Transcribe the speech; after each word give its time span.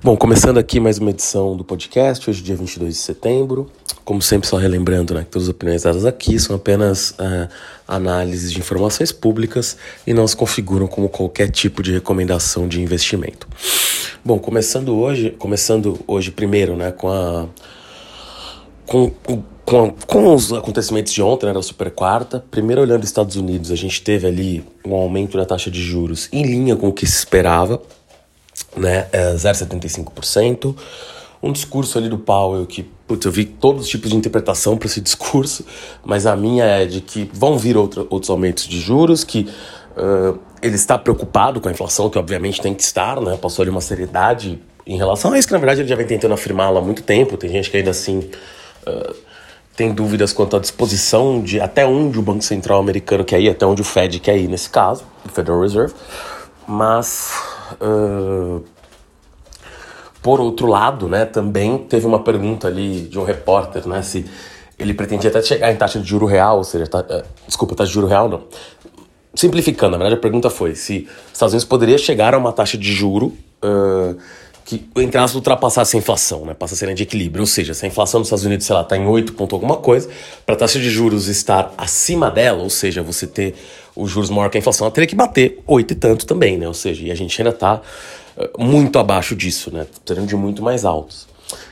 Bom, 0.00 0.16
começando 0.16 0.58
aqui 0.58 0.78
mais 0.78 0.98
uma 0.98 1.10
edição 1.10 1.56
do 1.56 1.64
podcast, 1.64 2.30
hoje 2.30 2.40
dia 2.40 2.54
22 2.54 2.94
de 2.94 3.00
setembro. 3.00 3.68
Como 4.04 4.22
sempre, 4.22 4.46
só 4.46 4.56
relembrando 4.56 5.12
né, 5.12 5.24
que 5.24 5.26
todas 5.26 5.48
as 5.48 5.54
opiniões 5.54 5.82
dadas 5.82 6.06
aqui 6.06 6.38
são 6.38 6.54
apenas 6.54 7.10
uh, 7.10 7.48
análises 7.86 8.52
de 8.52 8.60
informações 8.60 9.10
públicas 9.10 9.76
e 10.06 10.14
não 10.14 10.24
se 10.28 10.36
configuram 10.36 10.86
como 10.86 11.08
qualquer 11.08 11.50
tipo 11.50 11.82
de 11.82 11.92
recomendação 11.92 12.68
de 12.68 12.80
investimento. 12.80 13.48
Bom, 14.24 14.38
começando 14.38 14.96
hoje, 14.96 15.30
começando 15.36 15.98
hoje 16.06 16.30
primeiro 16.30 16.76
né, 16.76 16.92
com 16.92 17.08
a 17.08 17.46
com, 18.86 19.10
com, 19.64 19.90
com 20.06 20.34
os 20.34 20.52
acontecimentos 20.52 21.12
de 21.12 21.20
ontem, 21.20 21.46
né, 21.46 21.52
da 21.52 21.60
super 21.60 21.90
quarta, 21.90 22.42
primeiro 22.52 22.80
olhando 22.80 23.02
os 23.02 23.08
Estados 23.08 23.34
Unidos, 23.34 23.72
a 23.72 23.76
gente 23.76 24.00
teve 24.00 24.28
ali 24.28 24.64
um 24.86 24.94
aumento 24.94 25.36
da 25.36 25.44
taxa 25.44 25.72
de 25.72 25.82
juros 25.82 26.28
em 26.32 26.44
linha 26.44 26.76
com 26.76 26.88
o 26.88 26.92
que 26.92 27.04
se 27.04 27.18
esperava, 27.18 27.82
né, 28.78 29.08
é 29.12 29.34
0,75%. 29.34 30.74
Um 31.42 31.52
discurso 31.52 31.98
ali 31.98 32.08
do 32.08 32.18
Powell 32.18 32.66
que, 32.66 32.82
putz, 32.82 33.24
eu 33.24 33.30
vi 33.30 33.44
todos 33.44 33.84
os 33.84 33.88
tipos 33.88 34.10
de 34.10 34.16
interpretação 34.16 34.76
para 34.76 34.86
esse 34.86 35.00
discurso, 35.02 35.64
mas 36.04 36.26
a 36.26 36.34
minha 36.34 36.64
é 36.64 36.86
de 36.86 37.00
que 37.00 37.30
vão 37.32 37.56
vir 37.56 37.76
outro, 37.76 38.06
outros 38.10 38.30
aumentos 38.30 38.66
de 38.66 38.80
juros, 38.80 39.22
que 39.22 39.48
uh, 39.96 40.38
ele 40.60 40.74
está 40.74 40.98
preocupado 40.98 41.60
com 41.60 41.68
a 41.68 41.72
inflação, 41.72 42.10
que 42.10 42.18
obviamente 42.18 42.60
tem 42.60 42.74
que 42.74 42.82
estar, 42.82 43.20
né, 43.20 43.36
passou 43.36 43.62
ali 43.62 43.70
uma 43.70 43.80
seriedade 43.80 44.60
em 44.86 44.96
relação 44.96 45.32
a 45.32 45.38
isso, 45.38 45.46
que 45.46 45.52
na 45.52 45.58
verdade 45.58 45.82
ele 45.82 45.88
já 45.88 45.94
vem 45.94 46.06
tentando 46.06 46.34
afirmar 46.34 46.74
há 46.74 46.80
muito 46.80 47.02
tempo, 47.02 47.36
tem 47.36 47.50
gente 47.50 47.70
que 47.70 47.76
ainda 47.76 47.90
assim... 47.90 48.30
Uh, 48.86 49.28
tem 49.78 49.94
dúvidas 49.94 50.32
quanto 50.32 50.56
à 50.56 50.58
disposição 50.58 51.40
de 51.40 51.60
até 51.60 51.86
onde 51.86 52.18
o 52.18 52.22
Banco 52.22 52.42
Central 52.42 52.80
americano 52.80 53.24
quer 53.24 53.40
ir, 53.40 53.48
até 53.48 53.64
onde 53.64 53.80
o 53.80 53.84
Fed 53.84 54.18
quer 54.18 54.36
ir 54.36 54.48
nesse 54.48 54.68
caso, 54.68 55.04
o 55.24 55.28
Federal 55.28 55.60
Reserve. 55.60 55.94
Mas 56.66 57.30
Uh, 57.80 58.64
por 60.22 60.40
outro 60.40 60.66
lado, 60.66 61.08
né, 61.08 61.24
também 61.24 61.78
teve 61.78 62.06
uma 62.06 62.22
pergunta 62.22 62.68
ali 62.68 63.02
de 63.02 63.18
um 63.18 63.24
repórter, 63.24 63.86
né, 63.86 64.02
se 64.02 64.26
ele 64.78 64.92
pretendia 64.92 65.30
até 65.30 65.40
chegar 65.42 65.72
em 65.72 65.76
taxa 65.76 65.98
de 66.00 66.08
juro 66.08 66.26
real, 66.26 66.58
ou 66.58 66.64
seja, 66.64 66.84
uh, 66.84 67.22
desculpa, 67.46 67.74
taxa 67.74 67.88
de 67.88 67.94
juro 67.94 68.06
real 68.06 68.28
não. 68.28 68.42
Simplificando, 69.34 69.92
na 69.92 69.98
verdade 69.98 70.18
a 70.18 70.22
pergunta 70.22 70.50
foi 70.50 70.74
se 70.74 71.08
os 71.26 71.32
Estados 71.32 71.52
Unidos 71.52 71.64
poderia 71.64 71.98
chegar 71.98 72.34
a 72.34 72.38
uma 72.38 72.52
taxa 72.52 72.76
de 72.76 72.92
juro 72.92 73.26
uh, 73.62 74.18
que, 74.68 74.84
entre 74.96 75.16
aspas, 75.16 75.34
ultrapassasse 75.34 75.96
a 75.96 75.98
inflação, 75.98 76.44
né, 76.44 76.52
passa 76.52 76.74
a 76.74 76.76
ser 76.76 76.92
de 76.92 77.02
equilíbrio, 77.02 77.40
ou 77.40 77.46
seja, 77.46 77.72
se 77.72 77.86
a 77.86 77.88
inflação 77.88 78.20
dos 78.20 78.28
Estados 78.28 78.44
Unidos, 78.44 78.66
sei 78.66 78.76
lá, 78.76 78.82
está 78.82 78.98
em 78.98 79.06
8 79.06 79.32
ponto 79.32 79.54
alguma 79.56 79.76
coisa, 79.76 80.10
para 80.44 80.54
a 80.54 80.58
taxa 80.58 80.78
de 80.78 80.90
juros 80.90 81.26
estar 81.26 81.72
acima 81.78 82.30
dela, 82.30 82.62
ou 82.62 82.68
seja, 82.68 83.02
você 83.02 83.26
ter 83.26 83.54
os 83.96 84.10
juros 84.10 84.28
maior 84.28 84.50
que 84.50 84.58
a 84.58 84.60
inflação, 84.60 84.84
ela 84.84 84.92
teria 84.92 85.06
que 85.06 85.14
bater 85.14 85.62
oito 85.66 85.92
e 85.92 85.96
tanto 85.96 86.26
também, 86.26 86.58
né? 86.58 86.68
Ou 86.68 86.74
seja, 86.74 87.02
e 87.02 87.10
a 87.10 87.14
gente 87.14 87.40
ainda 87.40 87.48
está 87.48 87.80
uh, 88.36 88.62
muito 88.62 88.98
abaixo 88.98 89.34
disso, 89.34 89.72
né? 89.72 89.86
Tendo 90.04 90.26
de 90.26 90.36
muito 90.36 90.62
mais 90.62 90.84
altos. 90.84 91.26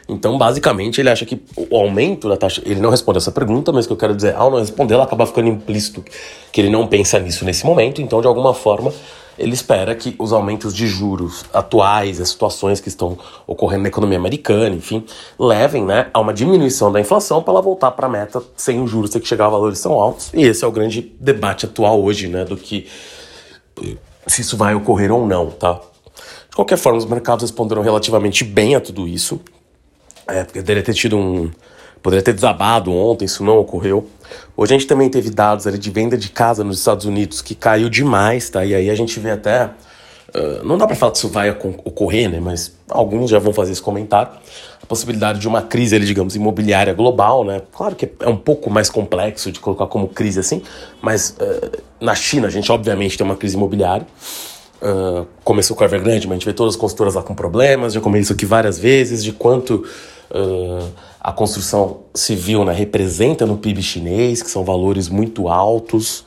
Então, 0.09 0.39
basicamente, 0.39 0.99
ele 0.99 1.11
acha 1.11 1.27
que 1.27 1.39
o 1.55 1.77
aumento 1.77 2.31
da 2.31 2.37
taxa. 2.37 2.63
Ele 2.65 2.81
não 2.81 2.89
responde 2.89 3.19
essa 3.19 3.31
pergunta, 3.31 3.73
mas 3.73 3.85
o 3.85 3.89
que 3.89 3.93
eu 3.93 3.99
quero 3.99 4.17
dizer, 4.17 4.35
ao 4.35 4.51
não 4.51 4.59
responder, 4.59 4.95
ela 4.95 5.05
acaba 5.05 5.27
ficando 5.27 5.49
implícito 5.49 6.03
que 6.51 6.63
ele 6.63 6.71
não 6.71 6.87
pensa 6.87 7.19
nisso 7.19 7.45
nesse 7.45 7.67
momento. 7.67 8.01
Então, 8.01 8.23
de 8.23 8.27
alguma 8.27 8.55
forma, 8.55 8.91
ele 9.39 9.55
espera 9.55 9.95
que 9.95 10.15
os 10.19 10.33
aumentos 10.33 10.75
de 10.75 10.87
juros 10.87 11.45
atuais, 11.53 12.21
as 12.21 12.31
situações 12.31 12.81
que 12.81 12.89
estão 12.89 13.19
ocorrendo 13.47 13.83
na 13.83 13.89
economia 13.89 14.19
americana, 14.19 14.75
enfim, 14.75 15.05
levem 15.39 15.85
né, 15.85 16.09
a 16.13 16.21
uma 16.21 16.33
diminuição 16.33 16.91
da 16.91 17.01
inflação 17.01 17.43
para 17.43 17.53
ela 17.53 17.63
voltar 17.63 17.91
para 17.93 18.07
a 18.07 18.11
meta 18.11 18.43
sem 18.57 18.83
os 18.83 18.91
juros 18.91 19.11
ter 19.11 19.21
que 19.21 19.29
chegar 19.29 19.47
a 19.47 19.51
valores 19.51 19.81
tão 19.81 19.93
altos. 19.93 20.31
E 20.33 20.43
esse 20.43 20.65
é 20.65 20.67
o 20.67 20.73
grande 20.73 21.13
debate 21.21 21.67
atual 21.67 22.03
hoje, 22.03 22.29
né, 22.29 22.45
do 22.45 22.57
que 22.57 22.87
se 24.27 24.41
isso 24.41 24.57
vai 24.57 24.75
ocorrer 24.75 25.13
ou 25.13 25.27
não, 25.27 25.51
tá? 25.51 25.81
De 26.51 26.57
qualquer 26.57 26.79
forma, 26.79 26.99
os 26.99 27.05
mercados 27.05 27.43
responderam 27.43 27.83
relativamente 27.83 28.43
bem 28.43 28.75
a 28.75 28.81
tudo 28.81 29.07
isso. 29.07 29.41
É, 30.27 30.43
poderia 30.45 30.83
ter 30.83 30.95
tido 30.95 31.17
um. 31.17 31.51
Poderia 32.07 32.23
ter 32.23 32.35
desabado 32.35 32.93
ontem, 32.93 33.25
isso 33.25 33.43
não 33.43 33.59
ocorreu. 33.59 34.07
Hoje 34.57 34.73
a 34.73 34.79
gente 34.79 34.87
também 34.87 35.11
teve 35.11 35.29
dados 35.29 35.67
ali 35.67 35.77
de 35.77 35.91
venda 35.91 36.17
de 36.17 36.29
casa 36.29 36.63
nos 36.63 36.79
Estados 36.79 37.05
Unidos 37.05 37.43
que 37.43 37.53
caiu 37.53 37.91
demais, 37.91 38.49
tá? 38.49 38.65
E 38.65 38.77
aí 38.77 38.89
a 38.89 38.95
gente 38.95 39.19
vê 39.19 39.33
até. 39.33 39.71
Uh, 40.33 40.65
não 40.65 40.79
dá 40.79 40.87
para 40.87 40.95
falar 40.95 41.11
que 41.11 41.19
isso 41.19 41.29
vai 41.29 41.51
ocorrer, 41.51 42.31
né? 42.31 42.39
Mas 42.39 42.73
alguns 42.89 43.29
já 43.29 43.41
vão 43.41 43.53
fazer 43.53 43.73
esse 43.73 43.83
comentário. 43.83 44.31
A 44.81 44.87
possibilidade 44.87 45.41
de 45.41 45.49
uma 45.49 45.63
crise, 45.63 45.97
ali, 45.97 46.07
digamos, 46.07 46.37
imobiliária 46.37 46.95
global, 46.95 47.43
né? 47.43 47.61
Claro 47.73 47.97
que 47.97 48.09
é 48.21 48.29
um 48.29 48.37
pouco 48.37 48.71
mais 48.71 48.89
complexo 48.89 49.51
de 49.51 49.59
colocar 49.59 49.89
como 49.89 50.07
crise 50.07 50.39
assim, 50.39 50.63
mas 51.03 51.37
uh, 51.41 51.83
na 52.01 52.15
China 52.15 52.47
a 52.47 52.51
gente 52.51 52.71
obviamente 52.71 53.19
tem 53.19 53.27
uma 53.27 53.35
crise 53.35 53.57
imobiliária. 53.57 54.07
Uh, 54.81 55.27
começou 55.43 55.77
com 55.77 55.83
a 55.83 55.87
Evergrande, 55.87 56.29
mas 56.29 56.37
a 56.37 56.39
gente 56.39 56.47
vê 56.47 56.53
todas 56.53 56.75
as 56.75 56.81
consultoras 56.81 57.17
lá 57.17 57.23
com 57.25 57.35
problemas, 57.35 57.95
já 57.95 58.01
comentei 58.01 58.23
isso 58.23 58.33
aqui 58.33 58.47
várias 58.47 58.79
vezes, 58.79 59.25
de 59.25 59.33
quanto 59.33 59.85
uh, 60.31 60.93
a 61.21 61.33
construção 61.33 62.01
civil 62.15 62.65
né, 62.65 62.73
representa 62.73 63.45
no 63.47 63.59
PIB 63.59 63.83
chinês, 63.83 64.43
que 64.43 64.51
são 64.51 64.65
valores 64.65 65.09
muito 65.09 65.49
altos. 65.49 66.25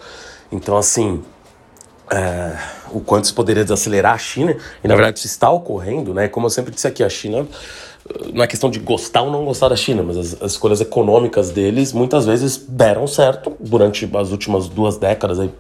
Então, 0.52 0.78
assim, 0.78 1.24
é, 2.12 2.58
o 2.92 3.00
quanto 3.00 3.26
isso 3.26 3.36
poderia 3.36 3.64
desacelerar 3.64 4.14
a 4.14 4.18
China, 4.18 4.58
e 4.84 4.88
na 4.88 4.96
verdade 4.96 5.20
isso 5.20 5.28
está 5.28 5.50
ocorrendo, 5.50 6.14
né? 6.14 6.28
Como 6.28 6.48
eu 6.48 6.50
sempre 6.50 6.74
disse 6.74 6.88
aqui, 6.88 7.04
a 7.04 7.10
China 7.10 7.48
não 8.34 8.44
é 8.44 8.48
questão 8.48 8.70
de 8.70 8.80
gostar 8.80 9.22
ou 9.22 9.32
não 9.32 9.46
gostar 9.46 9.70
da 9.70 9.76
China, 9.76 10.02
mas 10.04 10.18
as, 10.18 10.42
as 10.42 10.52
escolhas 10.54 10.82
econômicas 10.82 11.52
deles 11.52 11.94
muitas 11.94 12.26
vezes 12.26 12.58
deram 12.58 13.06
certo 13.06 13.56
durante 13.60 14.10
as 14.16 14.32
últimas 14.32 14.68
duas 14.68 14.98
décadas 14.98 15.40
aí, 15.40 15.52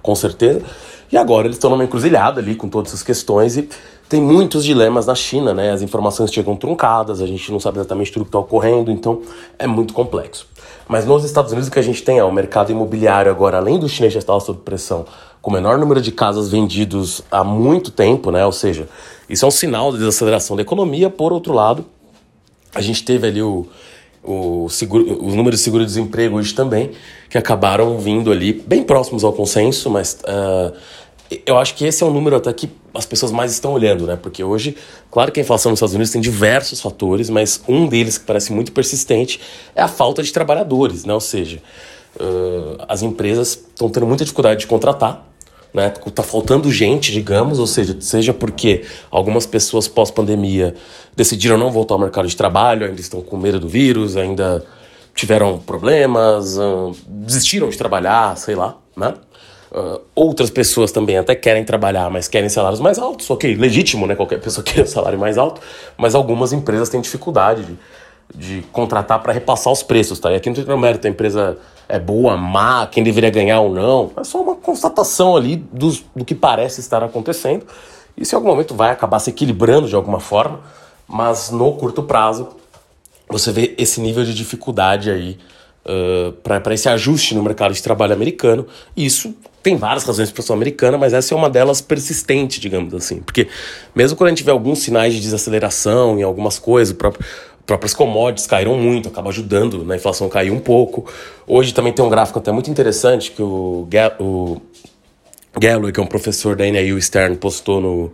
com 0.00 0.14
certeza. 0.14 0.62
E 1.10 1.16
agora 1.16 1.46
eles 1.46 1.56
estão 1.56 1.70
numa 1.70 1.84
encruzilhada 1.84 2.40
ali 2.40 2.54
com 2.54 2.68
todas 2.68 2.90
essas 2.92 3.02
questões 3.02 3.56
e 3.56 3.68
tem 4.08 4.20
muitos 4.20 4.64
dilemas 4.64 5.06
na 5.06 5.14
China, 5.14 5.52
né? 5.52 5.70
As 5.70 5.82
informações 5.82 6.32
chegam 6.32 6.56
truncadas, 6.56 7.20
a 7.20 7.26
gente 7.26 7.50
não 7.52 7.60
sabe 7.60 7.78
exatamente 7.78 8.10
tudo 8.12 8.24
que 8.24 8.28
está 8.28 8.38
ocorrendo, 8.38 8.90
então 8.90 9.22
é 9.58 9.66
muito 9.66 9.92
complexo. 9.92 10.46
Mas 10.86 11.04
nos 11.04 11.24
Estados 11.24 11.52
Unidos 11.52 11.68
o 11.68 11.72
que 11.72 11.78
a 11.78 11.82
gente 11.82 12.02
tem 12.02 12.18
é 12.18 12.24
o 12.24 12.32
mercado 12.32 12.72
imobiliário 12.72 13.30
agora, 13.30 13.58
além 13.58 13.78
do 13.78 13.88
chinês 13.88 14.12
já 14.12 14.18
estar 14.18 14.38
sob 14.40 14.60
pressão, 14.60 15.04
com 15.42 15.50
o 15.50 15.52
menor 15.52 15.78
número 15.78 16.00
de 16.00 16.10
casas 16.10 16.50
vendidos 16.50 17.22
há 17.30 17.44
muito 17.44 17.90
tempo, 17.90 18.30
né? 18.30 18.44
Ou 18.44 18.52
seja, 18.52 18.88
isso 19.28 19.44
é 19.44 19.48
um 19.48 19.50
sinal 19.50 19.92
de 19.92 19.98
desaceleração 19.98 20.56
da 20.56 20.62
economia. 20.62 21.10
Por 21.10 21.32
outro 21.32 21.52
lado, 21.52 21.84
a 22.74 22.80
gente 22.80 23.04
teve 23.04 23.26
ali 23.26 23.42
o, 23.42 23.66
o 24.22 24.68
seguro, 24.68 25.24
os 25.24 25.34
números 25.34 25.60
de 25.60 25.64
seguro-desemprego 25.64 26.36
hoje 26.36 26.54
também, 26.54 26.90
que 27.30 27.38
acabaram 27.38 27.98
vindo 27.98 28.30
ali 28.30 28.52
bem 28.52 28.82
próximos 28.82 29.24
ao 29.24 29.32
consenso, 29.32 29.88
mas 29.90 30.18
uh, 30.24 30.74
eu 31.44 31.58
acho 31.58 31.74
que 31.74 31.84
esse 31.84 32.02
é 32.02 32.06
um 32.06 32.12
número 32.12 32.36
até 32.36 32.52
que 32.52 32.70
as 32.94 33.04
pessoas 33.04 33.30
mais 33.30 33.52
estão 33.52 33.72
olhando, 33.72 34.06
né? 34.06 34.18
Porque 34.20 34.42
hoje, 34.42 34.76
claro 35.10 35.30
que 35.30 35.38
a 35.38 35.42
inflação 35.42 35.70
nos 35.70 35.78
Estados 35.78 35.94
Unidos 35.94 36.10
tem 36.10 36.20
diversos 36.20 36.80
fatores, 36.80 37.28
mas 37.28 37.60
um 37.68 37.86
deles 37.86 38.16
que 38.16 38.24
parece 38.24 38.52
muito 38.52 38.72
persistente 38.72 39.40
é 39.74 39.82
a 39.82 39.88
falta 39.88 40.22
de 40.22 40.32
trabalhadores, 40.32 41.04
né? 41.04 41.12
Ou 41.12 41.20
seja, 41.20 41.62
uh, 42.16 42.82
as 42.88 43.02
empresas 43.02 43.50
estão 43.50 43.90
tendo 43.90 44.06
muita 44.06 44.24
dificuldade 44.24 44.60
de 44.60 44.66
contratar, 44.66 45.27
né? 45.72 45.90
Tá 46.14 46.22
faltando 46.22 46.70
gente, 46.72 47.12
digamos, 47.12 47.58
ou 47.58 47.66
seja, 47.66 47.96
seja 48.00 48.32
porque 48.32 48.84
algumas 49.10 49.46
pessoas 49.46 49.86
pós-pandemia 49.86 50.74
decidiram 51.16 51.58
não 51.58 51.70
voltar 51.70 51.94
ao 51.94 52.00
mercado 52.00 52.28
de 52.28 52.36
trabalho, 52.36 52.86
ainda 52.86 53.00
estão 53.00 53.20
com 53.20 53.36
medo 53.36 53.60
do 53.60 53.68
vírus, 53.68 54.16
ainda 54.16 54.64
tiveram 55.14 55.58
problemas, 55.58 56.56
uh, 56.58 56.94
desistiram 57.06 57.68
de 57.68 57.76
trabalhar, 57.76 58.36
sei 58.36 58.54
lá, 58.54 58.76
né? 58.96 59.14
Uh, 59.70 60.00
outras 60.14 60.48
pessoas 60.48 60.90
também 60.90 61.18
até 61.18 61.34
querem 61.34 61.62
trabalhar, 61.62 62.08
mas 62.08 62.26
querem 62.26 62.48
salários 62.48 62.80
mais 62.80 62.98
altos. 62.98 63.28
Ok, 63.28 63.54
legítimo, 63.56 64.06
né? 64.06 64.14
Qualquer 64.14 64.40
pessoa 64.40 64.64
quer 64.64 64.82
um 64.82 64.86
salário 64.86 65.18
mais 65.18 65.36
alto, 65.36 65.60
mas 65.96 66.14
algumas 66.14 66.52
empresas 66.52 66.88
têm 66.88 67.00
dificuldade 67.00 67.64
de, 67.64 67.76
de 68.34 68.62
contratar 68.72 69.20
para 69.22 69.32
repassar 69.32 69.72
os 69.72 69.82
preços, 69.82 70.18
tá? 70.18 70.32
E 70.32 70.36
aqui 70.36 70.48
não 70.48 70.54
tem 70.54 70.78
mérito, 70.78 71.06
a 71.06 71.10
empresa 71.10 71.58
é 71.88 71.98
boa, 71.98 72.36
má, 72.36 72.86
quem 72.86 73.02
deveria 73.02 73.30
ganhar 73.30 73.60
ou 73.60 73.72
não. 73.72 74.10
É 74.16 74.24
só 74.24 74.42
uma 74.42 74.54
constatação 74.54 75.36
ali 75.36 75.56
do, 75.56 75.96
do 76.14 76.24
que 76.24 76.34
parece 76.34 76.80
estar 76.80 77.02
acontecendo. 77.02 77.66
Isso 78.16 78.34
em 78.34 78.36
algum 78.36 78.48
momento 78.48 78.74
vai 78.74 78.90
acabar 78.90 79.18
se 79.18 79.30
equilibrando 79.30 79.88
de 79.88 79.94
alguma 79.94 80.20
forma, 80.20 80.60
mas 81.06 81.50
no 81.50 81.72
curto 81.72 82.02
prazo 82.02 82.48
você 83.28 83.52
vê 83.52 83.74
esse 83.78 84.00
nível 84.00 84.24
de 84.24 84.34
dificuldade 84.34 85.10
aí 85.10 85.38
uh, 85.86 86.32
para 86.32 86.74
esse 86.74 86.88
ajuste 86.88 87.34
no 87.34 87.42
mercado 87.42 87.72
de 87.72 87.82
trabalho 87.82 88.12
americano. 88.12 88.66
Isso 88.96 89.34
tem 89.62 89.76
várias 89.76 90.04
razões 90.04 90.30
para 90.30 90.44
a 90.48 90.52
americana, 90.52 90.98
mas 90.98 91.12
essa 91.12 91.34
é 91.34 91.36
uma 91.36 91.48
delas 91.48 91.80
persistente, 91.80 92.60
digamos 92.60 92.94
assim. 92.94 93.20
Porque 93.20 93.48
mesmo 93.94 94.16
quando 94.16 94.28
a 94.28 94.30
gente 94.30 94.44
vê 94.44 94.50
alguns 94.50 94.80
sinais 94.80 95.14
de 95.14 95.20
desaceleração 95.20 96.18
em 96.18 96.22
algumas 96.22 96.58
coisas, 96.58 96.94
próprio, 96.94 97.24
próprias 97.68 97.92
commodities 97.92 98.46
caíram 98.46 98.78
muito, 98.78 99.10
acaba 99.10 99.28
ajudando 99.28 99.84
na 99.84 99.94
inflação 99.94 100.26
cair 100.26 100.50
um 100.50 100.58
pouco. 100.58 101.04
Hoje 101.46 101.74
também 101.74 101.92
tem 101.92 102.02
um 102.02 102.08
gráfico 102.08 102.38
até 102.38 102.50
muito 102.50 102.70
interessante 102.70 103.30
que 103.30 103.42
o, 103.42 103.86
o 104.18 104.62
Galloway, 105.60 105.92
que 105.92 106.00
é 106.00 106.02
um 106.02 106.06
professor 106.06 106.56
da 106.56 106.64
NIU 106.64 106.98
Stern, 107.00 107.36
postou 107.36 107.78
no, 107.78 108.12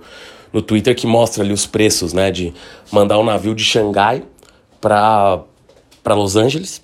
no 0.52 0.60
Twitter 0.60 0.92
que 0.96 1.06
mostra 1.06 1.44
ali 1.44 1.52
os 1.52 1.66
preços, 1.66 2.12
né, 2.12 2.32
de 2.32 2.52
mandar 2.90 3.16
um 3.16 3.22
navio 3.22 3.54
de 3.54 3.64
Xangai 3.64 4.24
para 4.80 5.44
Los 6.08 6.34
Angeles 6.34 6.82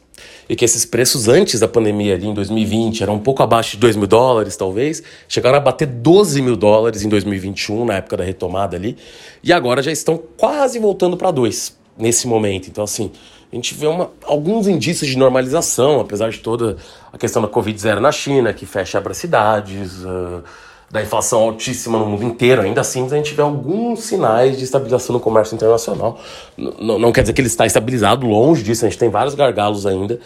e 0.48 0.54
que 0.54 0.64
esses 0.64 0.84
preços 0.84 1.26
antes 1.26 1.58
da 1.58 1.66
pandemia 1.66 2.14
ali 2.14 2.28
em 2.28 2.34
2020 2.34 3.02
eram 3.02 3.14
um 3.14 3.18
pouco 3.18 3.42
abaixo 3.42 3.72
de 3.72 3.78
2 3.78 3.96
mil 3.96 4.06
dólares, 4.06 4.56
talvez, 4.56 5.02
chegaram 5.26 5.56
a 5.56 5.60
bater 5.60 5.86
12 5.86 6.40
mil 6.40 6.54
dólares 6.54 7.02
em 7.02 7.08
2021, 7.08 7.84
na 7.84 7.94
época 7.94 8.16
da 8.16 8.22
retomada 8.22 8.76
ali, 8.76 8.96
e 9.42 9.52
agora 9.52 9.82
já 9.82 9.90
estão 9.90 10.16
quase 10.36 10.78
voltando 10.78 11.16
para 11.16 11.32
2 11.32 11.79
nesse 12.00 12.26
momento. 12.26 12.68
Então, 12.68 12.84
assim, 12.84 13.10
a 13.52 13.54
gente 13.54 13.74
vê 13.74 13.86
uma, 13.86 14.10
alguns 14.24 14.66
indícios 14.68 15.10
de 15.10 15.18
normalização, 15.18 16.00
apesar 16.00 16.30
de 16.30 16.38
toda 16.38 16.76
a 17.12 17.18
questão 17.18 17.42
da 17.42 17.48
Covid-0 17.48 17.98
na 17.98 18.12
China, 18.12 18.52
que 18.52 18.66
fecha 18.66 18.98
abra 18.98 19.14
cidades. 19.14 20.04
Uh, 20.04 20.42
da 20.90 21.00
inflação 21.00 21.42
altíssima 21.42 21.98
no 21.98 22.04
mundo 22.04 22.24
inteiro, 22.24 22.62
ainda 22.62 22.80
assim 22.80 23.06
a 23.06 23.08
gente 23.10 23.32
vê 23.32 23.42
alguns 23.42 24.00
sinais 24.00 24.58
de 24.58 24.64
estabilização 24.64 25.12
no 25.12 25.20
comércio 25.20 25.54
internacional. 25.54 26.18
N 26.58 26.98
não 26.98 27.12
quer 27.12 27.20
dizer 27.20 27.32
que 27.32 27.40
ele 27.40 27.46
está 27.46 27.64
estabilizado, 27.64 28.26
longe 28.26 28.64
disso, 28.64 28.84
a 28.84 28.88
gente 28.88 28.98
tem 28.98 29.08
vários 29.08 29.36
gargalos 29.36 29.86
ainda, 29.86 30.18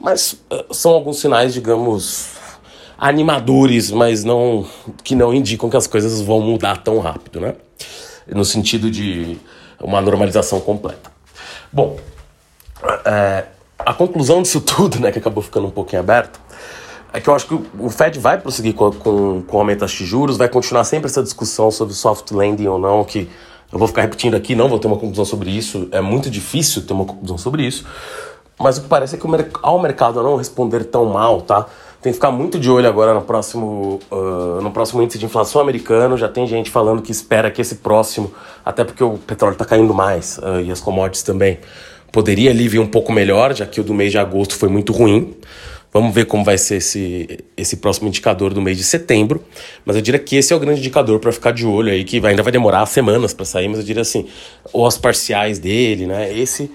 mas 0.00 0.34
uh, 0.48 0.72
são 0.72 0.92
alguns 0.92 1.18
sinais, 1.18 1.52
digamos, 1.52 2.34
animadores, 2.96 3.90
mas 3.90 4.22
não 4.22 4.64
que 5.02 5.16
não 5.16 5.34
indicam 5.34 5.68
que 5.68 5.76
as 5.76 5.88
coisas 5.88 6.20
vão 6.20 6.40
mudar 6.40 6.76
tão 6.76 7.00
rápido, 7.00 7.40
né? 7.40 7.56
No 8.28 8.44
sentido 8.44 8.88
de 8.88 9.36
uma 9.80 10.00
normalização 10.00 10.60
completa. 10.60 11.11
Bom, 11.72 11.96
é, 13.04 13.46
a 13.78 13.94
conclusão 13.94 14.42
disso 14.42 14.60
tudo, 14.62 15.00
né, 15.00 15.10
que 15.10 15.18
acabou 15.18 15.42
ficando 15.42 15.66
um 15.66 15.70
pouquinho 15.70 16.00
aberto, 16.00 16.40
é 17.12 17.20
que 17.20 17.28
eu 17.28 17.34
acho 17.34 17.46
que 17.46 17.54
o 17.78 17.90
Fed 17.90 18.18
vai 18.18 18.38
prosseguir 18.38 18.74
com, 18.74 18.90
com, 18.90 19.42
com 19.42 19.56
o 19.56 19.60
aumento 19.60 19.84
de 19.86 20.04
juros, 20.04 20.36
vai 20.36 20.48
continuar 20.48 20.84
sempre 20.84 21.10
essa 21.10 21.22
discussão 21.22 21.70
sobre 21.70 21.94
soft 21.94 22.30
landing 22.30 22.66
ou 22.66 22.78
não, 22.78 23.04
que 23.04 23.28
eu 23.70 23.78
vou 23.78 23.88
ficar 23.88 24.02
repetindo 24.02 24.34
aqui, 24.34 24.54
não 24.54 24.68
vou 24.68 24.78
ter 24.78 24.86
uma 24.86 24.96
conclusão 24.96 25.24
sobre 25.24 25.50
isso, 25.50 25.88
é 25.92 26.00
muito 26.00 26.30
difícil 26.30 26.86
ter 26.86 26.92
uma 26.92 27.04
conclusão 27.04 27.36
sobre 27.36 27.66
isso, 27.66 27.86
mas 28.58 28.78
o 28.78 28.82
que 28.82 28.88
parece 28.88 29.16
é 29.16 29.18
que 29.18 29.26
ao 29.62 29.78
mercado 29.80 30.22
não 30.22 30.36
responder 30.36 30.84
tão 30.84 31.06
mal, 31.06 31.42
tá? 31.42 31.66
Tem 32.02 32.10
que 32.10 32.16
ficar 32.16 32.32
muito 32.32 32.58
de 32.58 32.68
olho 32.68 32.88
agora 32.88 33.14
no 33.14 33.22
próximo, 33.22 34.00
uh, 34.10 34.60
no 34.60 34.72
próximo 34.72 35.00
índice 35.00 35.20
de 35.20 35.24
inflação 35.24 35.60
americano. 35.60 36.16
Já 36.18 36.28
tem 36.28 36.44
gente 36.48 36.68
falando 36.68 37.00
que 37.00 37.12
espera 37.12 37.48
que 37.48 37.60
esse 37.60 37.76
próximo, 37.76 38.34
até 38.64 38.82
porque 38.82 39.04
o 39.04 39.18
petróleo 39.18 39.52
está 39.52 39.64
caindo 39.64 39.94
mais 39.94 40.36
uh, 40.38 40.60
e 40.64 40.72
as 40.72 40.80
commodities 40.80 41.22
também, 41.22 41.60
poderia 42.10 42.50
ali 42.50 42.66
vir 42.66 42.80
um 42.80 42.88
pouco 42.88 43.12
melhor, 43.12 43.54
já 43.54 43.64
que 43.64 43.80
o 43.80 43.84
do 43.84 43.94
mês 43.94 44.10
de 44.10 44.18
agosto 44.18 44.56
foi 44.56 44.68
muito 44.68 44.92
ruim. 44.92 45.36
Vamos 45.92 46.12
ver 46.12 46.24
como 46.24 46.42
vai 46.42 46.58
ser 46.58 46.76
esse, 46.76 47.38
esse 47.56 47.76
próximo 47.76 48.08
indicador 48.08 48.52
do 48.52 48.60
mês 48.60 48.76
de 48.76 48.82
setembro. 48.82 49.40
Mas 49.84 49.94
eu 49.94 50.02
diria 50.02 50.18
que 50.18 50.34
esse 50.34 50.52
é 50.52 50.56
o 50.56 50.58
grande 50.58 50.80
indicador 50.80 51.20
para 51.20 51.30
ficar 51.30 51.52
de 51.52 51.64
olho 51.64 51.92
aí, 51.92 52.02
que 52.02 52.16
ainda 52.26 52.42
vai 52.42 52.50
demorar 52.50 52.84
semanas 52.86 53.32
para 53.32 53.44
sair, 53.44 53.68
mas 53.68 53.78
eu 53.78 53.84
diria 53.84 54.02
assim, 54.02 54.26
ou 54.72 54.86
as 54.86 54.98
parciais 54.98 55.60
dele, 55.60 56.06
né? 56.06 56.36
Esse 56.36 56.68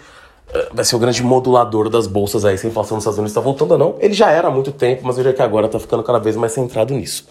vai 0.74 0.86
ser 0.86 0.96
o 0.96 1.00
grande 1.00 1.22
modulador 1.22 1.90
das 1.90 2.08
bolsas 2.08 2.46
aí, 2.46 2.58
se 2.58 2.66
a 2.66 2.70
inflação 2.70 2.96
nos 2.96 3.04
Estados 3.04 3.20
Unidos 3.20 3.32
está 3.32 3.42
voltando 3.42 3.72
ou 3.72 3.78
não. 3.78 3.96
Ele 4.00 4.14
já 4.14 4.32
era 4.32 4.48
há 4.48 4.52
muito 4.52 4.72
tempo, 4.72 5.02
mas 5.04 5.18
eu 5.18 5.24
diria 5.24 5.36
que 5.36 5.42
agora 5.42 5.66
está 5.66 5.78
ficando 5.78 6.02
cada 6.04 6.20
vez 6.20 6.36
mais 6.38 6.54
centrado 6.54 6.94
nisso. 6.94 7.28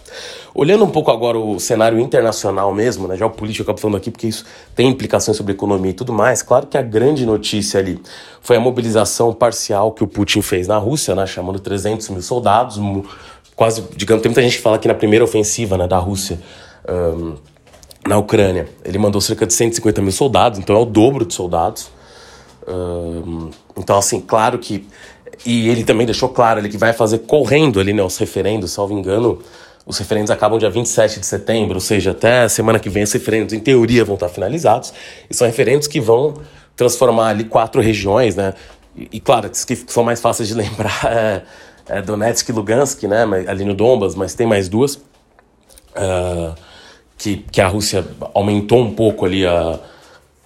Olhando 0.54 0.84
um 0.84 0.90
pouco 0.90 1.10
agora 1.10 1.38
o 1.38 1.58
cenário 1.58 1.98
internacional 1.98 2.72
mesmo, 2.74 3.08
né, 3.08 3.16
já 3.16 3.24
o 3.26 3.30
político 3.30 3.62
acaba 3.62 3.78
falando 3.78 3.96
aqui, 3.96 4.10
porque 4.10 4.26
isso 4.26 4.44
tem 4.74 4.88
implicações 4.88 5.36
sobre 5.36 5.52
economia 5.52 5.90
e 5.90 5.94
tudo 5.94 6.12
mais, 6.12 6.42
claro 6.42 6.66
que 6.66 6.76
a 6.76 6.82
grande 6.82 7.24
notícia 7.24 7.80
ali 7.80 8.00
foi 8.40 8.56
a 8.56 8.60
mobilização 8.60 9.32
parcial 9.32 9.92
que 9.92 10.04
o 10.04 10.06
Putin 10.06 10.42
fez 10.42 10.68
na 10.68 10.76
Rússia, 10.76 11.14
né, 11.14 11.26
chamando 11.26 11.58
300 11.58 12.08
mil 12.10 12.22
soldados, 12.22 12.78
quase, 13.54 13.82
digamos, 13.96 14.22
tem 14.22 14.30
muita 14.30 14.42
gente 14.42 14.56
que 14.56 14.62
fala 14.62 14.78
que 14.78 14.86
na 14.86 14.94
primeira 14.94 15.24
ofensiva 15.24 15.78
né, 15.78 15.88
da 15.88 15.98
Rússia 15.98 16.38
um, 16.88 17.34
na 18.06 18.18
Ucrânia, 18.18 18.68
ele 18.84 18.98
mandou 18.98 19.20
cerca 19.20 19.46
de 19.46 19.52
150 19.52 20.00
mil 20.02 20.12
soldados, 20.12 20.58
então 20.58 20.76
é 20.76 20.78
o 20.78 20.84
dobro 20.84 21.24
de 21.24 21.34
soldados, 21.34 21.90
então, 23.76 23.96
assim, 23.98 24.20
claro 24.20 24.58
que. 24.58 24.86
E 25.44 25.68
ele 25.68 25.84
também 25.84 26.06
deixou 26.06 26.28
claro 26.28 26.58
ali 26.58 26.68
que 26.68 26.78
vai 26.78 26.92
fazer 26.92 27.18
correndo 27.20 27.78
ali, 27.78 27.92
né, 27.92 28.02
os 28.02 28.16
referendos, 28.16 28.72
salvo 28.72 28.92
engano. 28.92 29.40
Os 29.84 29.98
referendos 29.98 30.30
acabam 30.32 30.58
dia 30.58 30.68
27 30.68 31.20
de 31.20 31.26
setembro, 31.26 31.74
ou 31.74 31.80
seja, 31.80 32.10
até 32.10 32.48
semana 32.48 32.80
que 32.80 32.88
vem 32.88 33.04
os 33.04 33.12
referendos, 33.12 33.54
em 33.54 33.60
teoria, 33.60 34.04
vão 34.04 34.14
estar 34.14 34.28
finalizados. 34.28 34.92
E 35.30 35.34
são 35.34 35.46
referendos 35.46 35.86
que 35.86 36.00
vão 36.00 36.34
transformar 36.74 37.28
ali 37.28 37.44
quatro 37.44 37.80
regiões, 37.80 38.34
né? 38.34 38.54
E, 38.96 39.08
e 39.12 39.20
claro, 39.20 39.48
que 39.48 39.76
são 39.86 40.02
mais 40.02 40.20
fáceis 40.20 40.48
de 40.48 40.54
lembrar 40.56 41.00
é, 41.04 41.42
é 41.88 42.02
Donetsk 42.02 42.48
e 42.48 42.52
Lugansk, 42.52 43.04
né? 43.04 43.24
Ali 43.46 43.64
no 43.64 43.74
Donbas, 43.74 44.16
mas 44.16 44.34
tem 44.34 44.46
mais 44.46 44.68
duas. 44.68 44.96
Uh, 44.96 46.54
que, 47.16 47.38
que 47.50 47.60
a 47.60 47.68
Rússia 47.68 48.04
aumentou 48.34 48.80
um 48.80 48.92
pouco 48.92 49.24
ali 49.24 49.46
a 49.46 49.78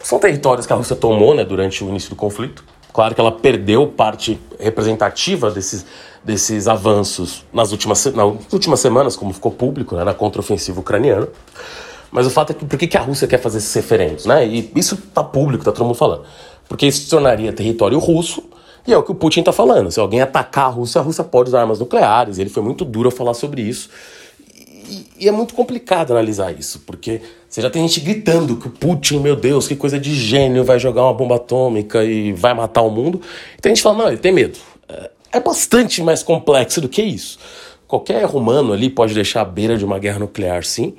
são 0.03 0.19
territórios 0.19 0.67
que 0.67 0.73
a 0.73 0.77
Rússia 0.77 0.97
tomou 0.97 1.35
né, 1.35 1.45
durante 1.45 1.85
o 1.85 1.89
início 1.89 2.11
do 2.11 2.17
conflito. 2.17 2.65
Claro 2.93 3.15
que 3.15 3.21
ela 3.21 3.33
perdeu 3.33 3.87
parte 3.87 4.41
representativa 4.59 5.51
desses, 5.51 5.87
desses 6.25 6.67
avanços 6.67 7.45
nas 7.53 7.71
últimas, 7.71 8.05
nas 8.07 8.53
últimas 8.53 8.81
semanas, 8.81 9.15
como 9.15 9.33
ficou 9.33 9.53
público 9.53 9.95
né, 9.95 10.05
na 10.05 10.15
contraofensiva 10.15 10.81
ucraniana. 10.81 11.29
Mas 12.11 12.27
o 12.27 12.31
fato 12.31 12.51
é 12.51 12.55
que 12.55 12.65
por 12.65 12.79
que, 12.79 12.89
que 12.89 12.97
a 12.97 13.01
Rússia 13.01 13.29
quer 13.29 13.39
fazer 13.39 13.59
esses 13.59 13.73
referendos? 13.73 14.27
Né? 14.27 14.47
E 14.47 14.73
isso 14.75 14.97
está 14.97 15.23
público, 15.23 15.63
está 15.63 15.71
todo 15.71 15.85
mundo 15.85 15.97
falando. 15.97 16.25
Porque 16.69 16.87
isso 16.87 17.05
se 17.05 17.11
tornaria 17.11 17.53
território 17.53 17.99
russo, 17.99 18.43
e 18.87 18.93
é 18.93 18.99
o 18.99 19.03
que 19.03 19.13
o 19.13 19.15
Putin 19.15 19.41
está 19.41 19.53
falando. 19.53 19.91
Se 19.91 20.01
alguém 20.01 20.21
atacar 20.21 20.67
a 20.67 20.69
Rússia, 20.69 21.01
a 21.01 21.05
Rússia 21.05 21.23
pode 21.23 21.51
usar 21.51 21.61
armas 21.61 21.79
nucleares. 21.79 22.39
Ele 22.39 22.51
foi 22.51 22.63
muito 22.63 22.85
duro 22.85 23.09
a 23.09 23.13
falar 23.13 23.35
sobre 23.35 23.63
isso. 23.63 23.91
E, 24.91 25.29
é 25.29 25.31
muito 25.31 25.55
complicado 25.55 26.11
analisar 26.11 26.53
isso, 26.59 26.81
porque 26.81 27.21
você 27.49 27.63
já 27.63 27.71
tem 27.71 27.87
gente 27.87 28.01
gritando 28.01 28.57
que 28.57 28.67
o 28.67 28.71
Putin, 28.71 29.21
meu 29.21 29.37
Deus, 29.37 29.69
que 29.69 29.77
coisa 29.77 29.99
de 29.99 30.15
gênio, 30.15 30.65
vai 30.65 30.79
jogar 30.79 31.05
uma 31.05 31.15
bomba 31.15 31.37
atômica 31.37 32.05
e 32.05 32.33
vai 32.33 32.53
matar 32.55 32.83
o 32.83 32.91
mundo. 32.91 33.21
E 33.57 33.61
tem 33.61 33.75
gente 33.75 33.83
falando, 33.83 33.99
não, 34.01 34.09
ele 34.09 34.19
tem 34.19 34.33
medo. 34.33 34.59
É, 34.89 35.11
é 35.33 35.41
bastante 35.41 36.03
mais 36.03 36.23
complexo 36.23 36.81
do 36.81 36.89
que 36.89 37.03
isso. 37.03 37.39
Qualquer 37.87 38.27
humano 38.27 38.73
ali 38.73 38.91
pode 38.91 39.15
deixar 39.15 39.43
à 39.43 39.45
beira 39.45 39.77
de 39.77 39.85
uma 39.85 39.99
guerra 39.99 40.19
nuclear, 40.19 40.65
sim. 40.65 40.95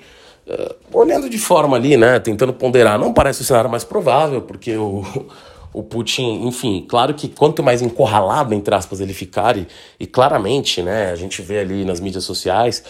Uh, 0.48 0.76
olhando 0.98 1.30
de 1.30 1.38
forma 1.38 1.78
ali, 1.78 1.96
né, 1.96 2.20
tentando 2.20 2.52
ponderar, 2.52 2.98
não 2.98 3.14
parece 3.14 3.42
o 3.42 3.46
cenário 3.46 3.70
mais 3.70 3.84
provável, 3.84 4.42
porque 4.42 4.76
o, 4.76 5.06
o 5.72 5.84
Putin, 5.84 6.48
enfim, 6.48 6.86
claro 6.88 7.14
que 7.14 7.30
quanto 7.30 7.64
mais 7.64 7.82
encurralado, 7.82 8.54
entre 8.54 8.74
aspas, 8.74 9.00
ele 9.00 9.14
ficar, 9.14 9.56
e, 9.56 9.68
e 10.00 10.08
claramente, 10.08 10.82
né, 10.82 11.12
a 11.12 11.16
gente 11.16 11.42
vê 11.42 11.60
ali 11.60 11.86
nas 11.86 12.00
mídias 12.00 12.24
sociais, 12.24 12.84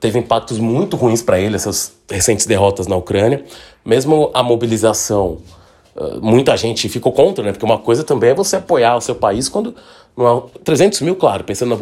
teve 0.00 0.18
impactos 0.18 0.58
muito 0.58 0.96
ruins 0.96 1.22
para 1.22 1.38
ele, 1.38 1.56
essas 1.56 1.92
recentes 2.10 2.46
derrotas 2.46 2.86
na 2.86 2.96
Ucrânia. 2.96 3.44
Mesmo 3.84 4.30
a 4.34 4.42
mobilização, 4.42 5.38
muita 6.20 6.56
gente 6.56 6.88
ficou 6.88 7.12
contra, 7.12 7.44
né? 7.44 7.52
Porque 7.52 7.64
uma 7.64 7.78
coisa 7.78 8.04
também 8.04 8.30
é 8.30 8.34
você 8.34 8.56
apoiar 8.56 8.96
o 8.96 9.00
seu 9.00 9.14
país 9.14 9.48
quando. 9.48 9.74
Não 10.16 10.50
é, 10.54 10.58
300 10.64 11.00
mil, 11.02 11.16
claro, 11.16 11.44
pensando 11.44 11.70
na 11.70 11.76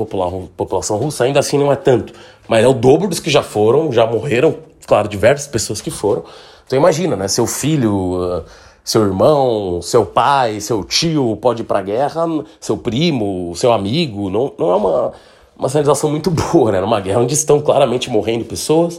população 0.57 0.97
russa, 0.99 1.25
ainda 1.25 1.41
assim 1.41 1.59
não 1.59 1.73
é 1.73 1.77
tanto. 1.77 2.13
Mas 2.47 2.63
é 2.63 2.69
o 2.69 2.75
dobro 2.75 3.09
dos 3.09 3.21
que 3.21 3.31
já 3.31 3.43
foram, 3.43 3.91
já 3.91 4.07
morreram, 4.07 4.57
claro, 4.87 5.09
diversas 5.09 5.47
pessoas 5.49 5.81
que 5.81 5.91
foram. 5.91 6.23
Então 6.67 6.79
imagina, 6.79 7.17
né? 7.17 7.27
Seu 7.27 7.47
filho, 7.47 8.45
seu 8.85 9.03
irmão, 9.03 9.81
seu 9.83 10.05
pai, 10.07 10.61
seu 10.61 10.85
tio 10.85 11.37
pode 11.41 11.63
ir 11.63 11.65
pra 11.65 11.83
guerra, 11.83 12.27
seu 12.61 12.77
primo, 12.77 13.53
seu 13.57 13.73
amigo. 13.73 14.31
Não, 14.31 14.53
não 14.59 14.71
é 14.71 14.77
uma 14.77 15.13
uma 15.59 15.69
sinalização 15.69 16.11
muito 16.11 16.31
boa, 16.53 16.73
né? 16.73 16.81
Numa 16.81 17.01
guerra 17.01 17.21
onde 17.21 17.35
estão 17.35 17.61
claramente 17.61 18.09
morrendo 18.09 18.45
pessoas. 18.45 18.99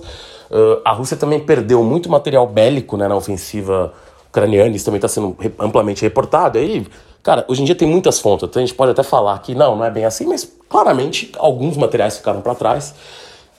Uh, 0.49 0.81
a 0.83 0.91
Rússia 0.91 1.15
também 1.15 1.39
perdeu 1.39 1.83
muito 1.83 2.09
material 2.09 2.45
bélico 2.47 2.97
né, 2.97 3.07
na 3.07 3.15
ofensiva 3.15 3.93
ucraniana, 4.29 4.75
isso 4.75 4.85
também 4.85 4.97
está 4.97 5.07
sendo 5.07 5.35
amplamente 5.59 6.01
reportado. 6.01 6.57
Aí, 6.57 6.85
cara, 7.23 7.45
hoje 7.47 7.61
em 7.61 7.65
dia 7.65 7.75
tem 7.75 7.87
muitas 7.87 8.19
fontes, 8.19 8.47
então 8.47 8.61
a 8.61 8.65
gente 8.65 8.75
pode 8.75 8.91
até 8.91 9.03
falar 9.03 9.37
que 9.39 9.53
não, 9.55 9.75
não 9.75 9.85
é 9.85 9.91
bem 9.91 10.05
assim, 10.05 10.25
mas 10.25 10.51
claramente 10.67 11.31
alguns 11.37 11.77
materiais 11.77 12.17
ficaram 12.17 12.41
para 12.41 12.55
trás. 12.55 12.93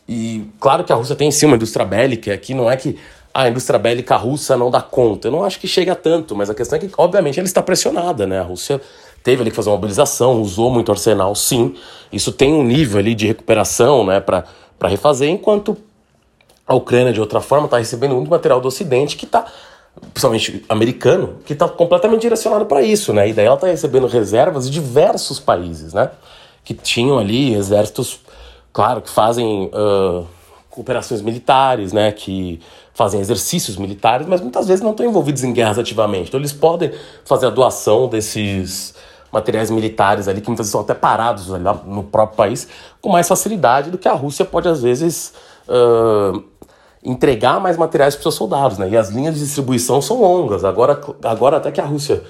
E 0.08 0.44
claro 0.58 0.82
que 0.82 0.92
a 0.92 0.96
Rússia 0.96 1.14
tem 1.14 1.30
sim 1.30 1.46
uma 1.46 1.56
indústria 1.56 1.84
bélica, 1.84 2.34
aqui 2.34 2.54
não 2.54 2.68
é 2.68 2.76
que 2.76 2.98
a 3.32 3.48
indústria 3.48 3.78
bélica 3.78 4.16
russa 4.16 4.56
não 4.56 4.70
dá 4.70 4.80
conta. 4.80 5.28
Eu 5.28 5.32
não 5.32 5.44
acho 5.44 5.60
que 5.60 5.68
chega 5.68 5.94
tanto, 5.94 6.34
mas 6.34 6.50
a 6.50 6.54
questão 6.54 6.76
é 6.76 6.80
que, 6.80 6.90
obviamente, 6.98 7.38
ela 7.38 7.46
está 7.46 7.62
pressionada, 7.62 8.26
né? 8.26 8.40
A 8.40 8.42
Rússia 8.42 8.80
teve 9.22 9.42
ali 9.42 9.50
que 9.50 9.56
fazer 9.56 9.70
uma 9.70 9.76
mobilização, 9.76 10.40
usou 10.40 10.70
muito 10.70 10.90
arsenal, 10.90 11.34
sim. 11.34 11.74
Isso 12.12 12.32
tem 12.32 12.52
um 12.52 12.64
nível 12.64 12.98
ali 12.98 13.14
de 13.14 13.26
recuperação, 13.26 14.04
né, 14.04 14.20
para 14.20 14.44
refazer, 14.82 15.28
enquanto 15.28 15.76
a 16.70 16.74
Ucrânia, 16.74 17.12
de 17.12 17.20
outra 17.20 17.40
forma, 17.40 17.64
está 17.64 17.78
recebendo 17.78 18.14
muito 18.14 18.30
material 18.30 18.60
do 18.60 18.68
Ocidente 18.68 19.16
que 19.16 19.24
está, 19.24 19.44
principalmente 20.14 20.64
americano, 20.68 21.40
que 21.44 21.52
está 21.52 21.68
completamente 21.68 22.20
direcionado 22.20 22.64
para 22.66 22.80
isso, 22.80 23.12
né? 23.12 23.28
E 23.28 23.32
daí 23.32 23.44
ela 23.44 23.56
está 23.56 23.66
recebendo 23.66 24.06
reservas 24.06 24.66
de 24.66 24.70
diversos 24.70 25.40
países, 25.40 25.92
né? 25.92 26.12
Que 26.62 26.72
tinham 26.72 27.18
ali 27.18 27.54
exércitos, 27.54 28.20
claro, 28.72 29.02
que 29.02 29.10
fazem 29.10 29.68
uh, 29.74 30.24
operações 30.76 31.20
militares, 31.22 31.92
né? 31.92 32.12
Que 32.12 32.60
fazem 32.94 33.20
exercícios 33.20 33.76
militares, 33.76 34.28
mas 34.28 34.40
muitas 34.40 34.68
vezes 34.68 34.80
não 34.80 34.92
estão 34.92 35.04
envolvidos 35.04 35.42
em 35.42 35.52
guerras 35.52 35.76
ativamente. 35.76 36.28
Então 36.28 36.38
eles 36.38 36.52
podem 36.52 36.92
fazer 37.24 37.46
a 37.46 37.50
doação 37.50 38.08
desses 38.08 38.94
materiais 39.32 39.70
militares 39.70 40.28
ali, 40.28 40.40
que 40.40 40.48
muitas 40.48 40.66
vezes 40.66 40.72
são 40.72 40.80
até 40.80 40.94
parados 40.94 41.48
no 41.86 42.02
próprio 42.02 42.36
país, 42.36 42.68
com 43.00 43.10
mais 43.10 43.28
facilidade 43.28 43.90
do 43.90 43.98
que 43.98 44.08
a 44.08 44.12
Rússia 44.12 44.44
pode, 44.44 44.68
às 44.68 44.82
vezes, 44.82 45.32
uh, 45.68 46.42
entregar 47.02 47.60
mais 47.60 47.76
materiais 47.76 48.14
para 48.14 48.20
os 48.20 48.22
seus 48.24 48.34
soldados. 48.34 48.78
Né? 48.78 48.90
E 48.90 48.96
as 48.96 49.08
linhas 49.10 49.34
de 49.34 49.40
distribuição 49.40 50.02
são 50.02 50.20
longas. 50.20 50.64
Agora, 50.64 51.00
agora 51.24 51.56
até 51.56 51.70
que 51.70 51.80
a 51.80 51.84
Rússia 51.84 52.22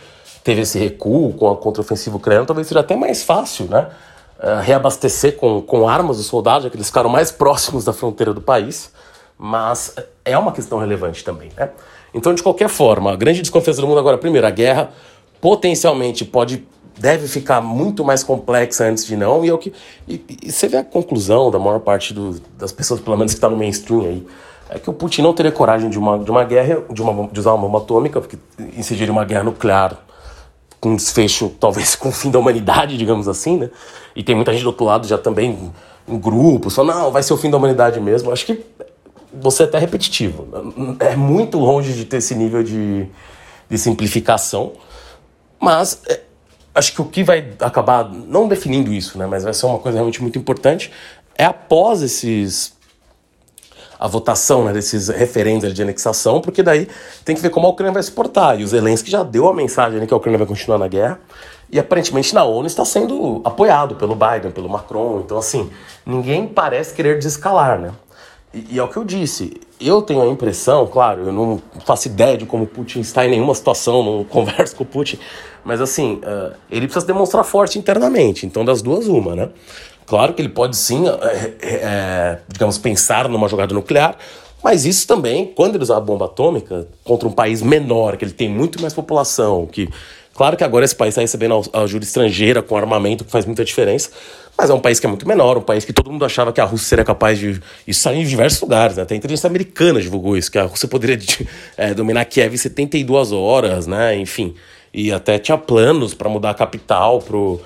teve 0.44 0.62
esse 0.62 0.78
recuo 0.78 1.32
com 1.34 1.50
a 1.50 1.56
contraofensiva 1.56 2.16
ucraniana, 2.16 2.46
talvez 2.46 2.66
seja 2.66 2.80
até 2.80 2.96
mais 2.96 3.22
fácil, 3.22 3.66
né? 3.66 3.88
Uh, 4.38 4.62
reabastecer 4.62 5.36
com, 5.36 5.60
com 5.60 5.86
armas 5.86 6.18
os 6.18 6.24
soldados, 6.24 6.64
já 6.64 6.70
que 6.70 6.76
eles 6.76 6.86
ficaram 6.86 7.10
mais 7.10 7.30
próximos 7.30 7.84
da 7.84 7.92
fronteira 7.92 8.32
do 8.32 8.40
país. 8.40 8.90
Mas 9.36 9.94
é 10.24 10.36
uma 10.38 10.50
questão 10.50 10.78
relevante 10.78 11.22
também, 11.22 11.50
né? 11.56 11.70
Então, 12.14 12.34
de 12.34 12.42
qualquer 12.42 12.68
forma, 12.68 13.12
a 13.12 13.16
grande 13.16 13.40
desconfiança 13.40 13.80
do 13.80 13.86
mundo 13.86 13.98
agora, 13.98 14.18
primeiro, 14.18 14.46
a 14.46 14.50
guerra 14.50 14.90
potencialmente 15.40 16.24
pode 16.24 16.66
deve 17.00 17.26
ficar 17.26 17.62
muito 17.62 18.04
mais 18.04 18.22
complexa 18.22 18.84
antes 18.84 19.06
de 19.06 19.16
não, 19.16 19.42
e 19.42 19.48
é 19.48 19.54
o 19.54 19.58
que. 19.58 19.72
E, 20.06 20.22
e 20.42 20.52
você 20.52 20.68
vê 20.68 20.76
a 20.76 20.84
conclusão 20.84 21.50
da 21.50 21.58
maior 21.58 21.80
parte 21.80 22.12
do, 22.12 22.38
das 22.58 22.70
pessoas, 22.70 23.00
pelo 23.00 23.16
menos 23.16 23.32
que 23.32 23.38
está 23.38 23.48
no 23.48 23.56
mainstream 23.56 24.02
aí, 24.02 24.26
é 24.68 24.78
que 24.78 24.90
o 24.90 24.92
Putin 24.92 25.22
não 25.22 25.32
teria 25.32 25.50
coragem 25.50 25.88
de 25.88 25.98
uma, 25.98 26.18
de 26.18 26.30
uma 26.30 26.44
guerra, 26.44 26.82
de, 26.90 27.00
uma, 27.00 27.26
de 27.28 27.40
usar 27.40 27.54
uma 27.54 27.66
bomba 27.66 27.78
atômica, 27.78 28.20
porque 28.20 28.36
incidiria 28.76 29.10
uma 29.10 29.24
guerra 29.24 29.44
nuclear 29.44 29.96
com 30.78 30.94
desfecho, 30.94 31.48
talvez 31.58 31.96
com 31.96 32.10
o 32.10 32.12
fim 32.12 32.30
da 32.30 32.38
humanidade, 32.38 32.98
digamos 32.98 33.28
assim, 33.28 33.56
né? 33.56 33.70
E 34.14 34.22
tem 34.22 34.34
muita 34.34 34.52
gente 34.52 34.62
do 34.62 34.68
outro 34.68 34.84
lado 34.84 35.08
já 35.08 35.16
também 35.16 35.72
em 36.06 36.18
grupos, 36.18 36.74
falando, 36.74 36.98
não, 36.98 37.10
vai 37.10 37.22
ser 37.22 37.32
o 37.32 37.36
fim 37.38 37.48
da 37.48 37.56
humanidade 37.56 37.98
mesmo. 37.98 38.30
Acho 38.30 38.44
que 38.44 38.62
você 39.32 39.62
é 39.62 39.66
até 39.66 39.78
repetitivo. 39.78 40.46
É 40.98 41.16
muito 41.16 41.58
longe 41.58 41.94
de 41.94 42.04
ter 42.04 42.18
esse 42.18 42.34
nível 42.34 42.62
de, 42.62 43.06
de 43.70 43.78
simplificação, 43.78 44.72
mas 45.58 46.02
é, 46.06 46.20
acho 46.80 46.92
que 46.92 47.00
o 47.00 47.04
que 47.04 47.22
vai 47.22 47.52
acabar 47.60 48.10
não 48.10 48.48
definindo 48.48 48.92
isso, 48.92 49.16
né, 49.16 49.26
mas 49.26 49.44
vai 49.44 49.54
ser 49.54 49.66
uma 49.66 49.78
coisa 49.78 49.98
realmente 49.98 50.20
muito 50.20 50.38
importante, 50.38 50.90
é 51.36 51.44
após 51.44 52.02
esses 52.02 52.78
a 54.00 54.08
votação 54.08 54.64
né, 54.64 54.72
desses 54.72 55.08
referendos 55.08 55.74
de 55.74 55.82
anexação, 55.82 56.40
porque 56.40 56.62
daí 56.62 56.88
tem 57.22 57.36
que 57.36 57.42
ver 57.42 57.50
como 57.50 57.66
a 57.66 57.70
Ucrânia 57.70 57.92
vai 57.92 58.02
se 58.02 58.10
portar. 58.10 58.58
E 58.58 58.64
o 58.64 58.66
Zelensky 58.66 59.10
já 59.10 59.22
deu 59.22 59.46
a 59.46 59.52
mensagem 59.52 60.00
né, 60.00 60.06
que 60.06 60.14
a 60.14 60.16
Ucrânia 60.16 60.38
vai 60.38 60.46
continuar 60.46 60.78
na 60.78 60.88
guerra. 60.88 61.20
E 61.70 61.78
aparentemente 61.78 62.34
na 62.34 62.42
ONU 62.42 62.66
está 62.66 62.82
sendo 62.82 63.42
apoiado 63.44 63.96
pelo 63.96 64.16
Biden, 64.16 64.52
pelo 64.52 64.70
Macron. 64.70 65.20
Então, 65.20 65.36
assim, 65.36 65.70
ninguém 66.06 66.46
parece 66.46 66.94
querer 66.94 67.18
desescalar, 67.18 67.78
né? 67.78 67.92
E, 68.52 68.74
e 68.74 68.78
é 68.78 68.82
o 68.82 68.88
que 68.88 68.96
eu 68.96 69.04
disse. 69.04 69.60
Eu 69.80 70.02
tenho 70.02 70.22
a 70.22 70.26
impressão, 70.26 70.86
claro, 70.86 71.26
eu 71.26 71.32
não 71.32 71.62
faço 71.84 72.08
ideia 72.08 72.36
de 72.36 72.44
como 72.44 72.64
o 72.64 72.66
Putin 72.66 73.00
está 73.00 73.24
em 73.24 73.30
nenhuma 73.30 73.54
situação, 73.54 74.02
não 74.02 74.24
converso 74.28 74.76
com 74.76 74.84
o 74.84 74.86
Putin, 74.86 75.18
mas 75.64 75.80
assim, 75.80 76.14
uh, 76.16 76.54
ele 76.70 76.86
precisa 76.86 77.00
se 77.00 77.06
demonstrar 77.06 77.44
forte 77.44 77.78
internamente. 77.78 78.46
Então, 78.46 78.64
das 78.64 78.82
duas, 78.82 79.06
uma, 79.06 79.34
né? 79.34 79.48
Claro 80.06 80.34
que 80.34 80.42
ele 80.42 80.48
pode 80.48 80.76
sim, 80.76 81.04
é, 81.08 81.54
é, 81.62 82.38
digamos, 82.48 82.76
pensar 82.78 83.28
numa 83.28 83.46
jogada 83.46 83.72
nuclear, 83.72 84.16
mas 84.62 84.84
isso 84.84 85.06
também, 85.06 85.46
quando 85.46 85.76
ele 85.76 85.84
usar 85.84 85.96
a 85.96 86.00
bomba 86.00 86.26
atômica 86.26 86.86
contra 87.04 87.28
um 87.28 87.32
país 87.32 87.62
menor, 87.62 88.16
que 88.16 88.24
ele 88.24 88.32
tem 88.32 88.48
muito 88.48 88.80
mais 88.80 88.92
população, 88.92 89.66
que. 89.66 89.88
Claro 90.34 90.56
que 90.56 90.64
agora 90.64 90.84
esse 90.84 90.94
país 90.94 91.10
está 91.10 91.20
recebendo 91.20 91.60
ajuda 91.72 92.04
estrangeira 92.04 92.62
com 92.62 92.76
armamento, 92.76 93.24
que 93.24 93.30
faz 93.30 93.44
muita 93.44 93.64
diferença, 93.64 94.10
mas 94.56 94.70
é 94.70 94.74
um 94.74 94.80
país 94.80 95.00
que 95.00 95.06
é 95.06 95.08
muito 95.08 95.26
menor, 95.26 95.58
um 95.58 95.62
país 95.62 95.84
que 95.84 95.92
todo 95.92 96.10
mundo 96.10 96.24
achava 96.24 96.52
que 96.52 96.60
a 96.60 96.64
Rússia 96.64 96.88
seria 96.88 97.04
capaz 97.04 97.38
de. 97.38 97.60
Isso 97.86 98.00
saiu 98.00 98.20
em 98.20 98.24
diversos 98.24 98.60
lugares, 98.60 98.96
né? 98.96 99.02
Até 99.02 99.14
a 99.14 99.16
inteligência 99.16 99.48
americana 99.48 100.00
divulgou 100.00 100.36
isso, 100.36 100.50
que 100.50 100.58
a 100.58 100.64
Rússia 100.64 100.88
poderia 100.88 101.18
é, 101.76 101.94
dominar 101.94 102.24
Kiev 102.26 102.54
em 102.54 102.56
72 102.56 103.32
horas, 103.32 103.86
né? 103.86 104.16
Enfim. 104.16 104.54
E 104.92 105.12
até 105.12 105.38
tinha 105.38 105.56
planos 105.56 106.14
para 106.14 106.28
mudar 106.28 106.50
a 106.50 106.54
capital 106.54 107.20
pro, 107.20 107.60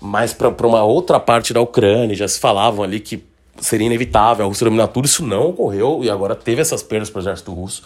mais 0.00 0.32
para 0.32 0.66
uma 0.66 0.82
outra 0.82 1.20
parte 1.20 1.52
da 1.52 1.60
Ucrânia. 1.60 2.14
Já 2.14 2.28
se 2.28 2.38
falavam 2.38 2.84
ali 2.84 3.00
que 3.00 3.22
seria 3.60 3.86
inevitável 3.86 4.44
a 4.44 4.48
Rússia 4.48 4.64
dominar 4.64 4.88
tudo. 4.88 5.04
Isso 5.04 5.24
não 5.24 5.50
ocorreu 5.50 6.00
e 6.02 6.10
agora 6.10 6.34
teve 6.34 6.60
essas 6.60 6.82
perdas 6.82 7.10
para 7.10 7.18
o 7.18 7.22
exército 7.22 7.52
russo. 7.52 7.82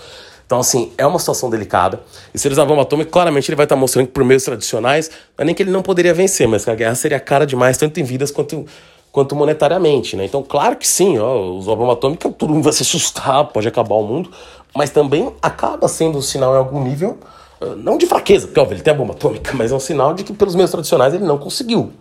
Então, 0.46 0.60
assim, 0.60 0.92
é 0.98 1.06
uma 1.06 1.18
situação 1.18 1.48
delicada. 1.48 2.00
E 2.32 2.38
se 2.38 2.46
ele 2.46 2.52
usar 2.52 2.62
a 2.62 2.66
bomba 2.66 2.82
atômica, 2.82 3.10
claramente 3.10 3.48
ele 3.50 3.56
vai 3.56 3.64
estar 3.64 3.76
mostrando 3.76 4.06
que 4.06 4.12
por 4.12 4.24
meios 4.24 4.44
tradicionais, 4.44 5.10
não 5.36 5.42
é 5.42 5.44
nem 5.44 5.54
que 5.54 5.62
ele 5.62 5.70
não 5.70 5.82
poderia 5.82 6.12
vencer, 6.12 6.46
mas 6.46 6.64
que 6.64 6.70
a 6.70 6.74
guerra 6.74 6.94
seria 6.94 7.18
cara 7.18 7.46
demais, 7.46 7.78
tanto 7.78 7.98
em 7.98 8.04
vidas 8.04 8.30
quanto, 8.30 8.66
quanto 9.10 9.34
monetariamente, 9.34 10.16
né? 10.16 10.24
Então, 10.24 10.42
claro 10.42 10.76
que 10.76 10.86
sim, 10.86 11.18
ó, 11.18 11.58
a 11.72 11.76
bomba 11.76 11.94
atômica, 11.94 12.30
todo 12.30 12.52
mundo 12.52 12.64
vai 12.64 12.72
se 12.72 12.82
assustar, 12.82 13.46
pode 13.46 13.66
acabar 13.66 13.94
o 13.94 14.02
mundo, 14.02 14.30
mas 14.76 14.90
também 14.90 15.32
acaba 15.40 15.88
sendo 15.88 16.18
um 16.18 16.22
sinal 16.22 16.54
em 16.54 16.58
algum 16.58 16.82
nível, 16.82 17.18
ah, 17.60 17.74
não 17.76 17.96
de 17.96 18.06
fraqueza, 18.06 18.46
porque 18.46 18.60
óbvio, 18.60 18.74
ele 18.74 18.82
tem 18.82 18.92
a 18.92 18.96
bomba 18.96 19.14
atômica, 19.14 19.52
mas 19.54 19.72
é 19.72 19.74
um 19.74 19.80
sinal 19.80 20.12
de 20.12 20.24
que 20.24 20.32
pelos 20.32 20.54
meios 20.54 20.70
tradicionais 20.70 21.14
ele 21.14 21.24
não 21.24 21.38
conseguiu. 21.38 21.92